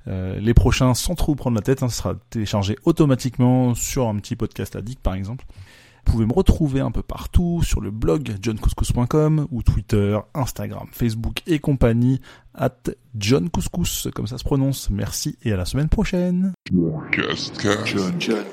les 0.06 0.54
prochains 0.54 0.94
sans 0.94 1.14
trop 1.14 1.34
prendre 1.34 1.56
la 1.56 1.62
tête. 1.62 1.82
Hein, 1.82 1.88
ça 1.88 1.96
sera 1.96 2.14
téléchargé 2.30 2.76
automatiquement 2.84 3.74
sur 3.74 4.08
un 4.08 4.16
petit 4.16 4.36
podcast 4.36 4.76
addict, 4.76 5.00
par 5.00 5.14
exemple. 5.14 5.44
Vous 6.06 6.12
pouvez 6.12 6.26
me 6.26 6.32
retrouver 6.32 6.80
un 6.80 6.90
peu 6.90 7.02
partout 7.02 7.62
sur 7.62 7.80
le 7.80 7.90
blog 7.90 8.34
johncouscous.com 8.40 9.46
ou 9.50 9.62
Twitter, 9.62 10.18
Instagram, 10.34 10.88
Facebook 10.92 11.42
et 11.46 11.58
compagnie 11.58 12.20
at 12.54 12.70
johncouscous, 13.16 14.08
comme 14.14 14.26
ça 14.26 14.38
se 14.38 14.44
prononce. 14.44 14.90
Merci 14.90 15.36
et 15.44 15.52
à 15.52 15.56
la 15.56 15.64
semaine 15.64 15.88
prochaine. 15.88 16.52
John, 16.72 17.84
John, 17.84 18.14
John, 18.18 18.44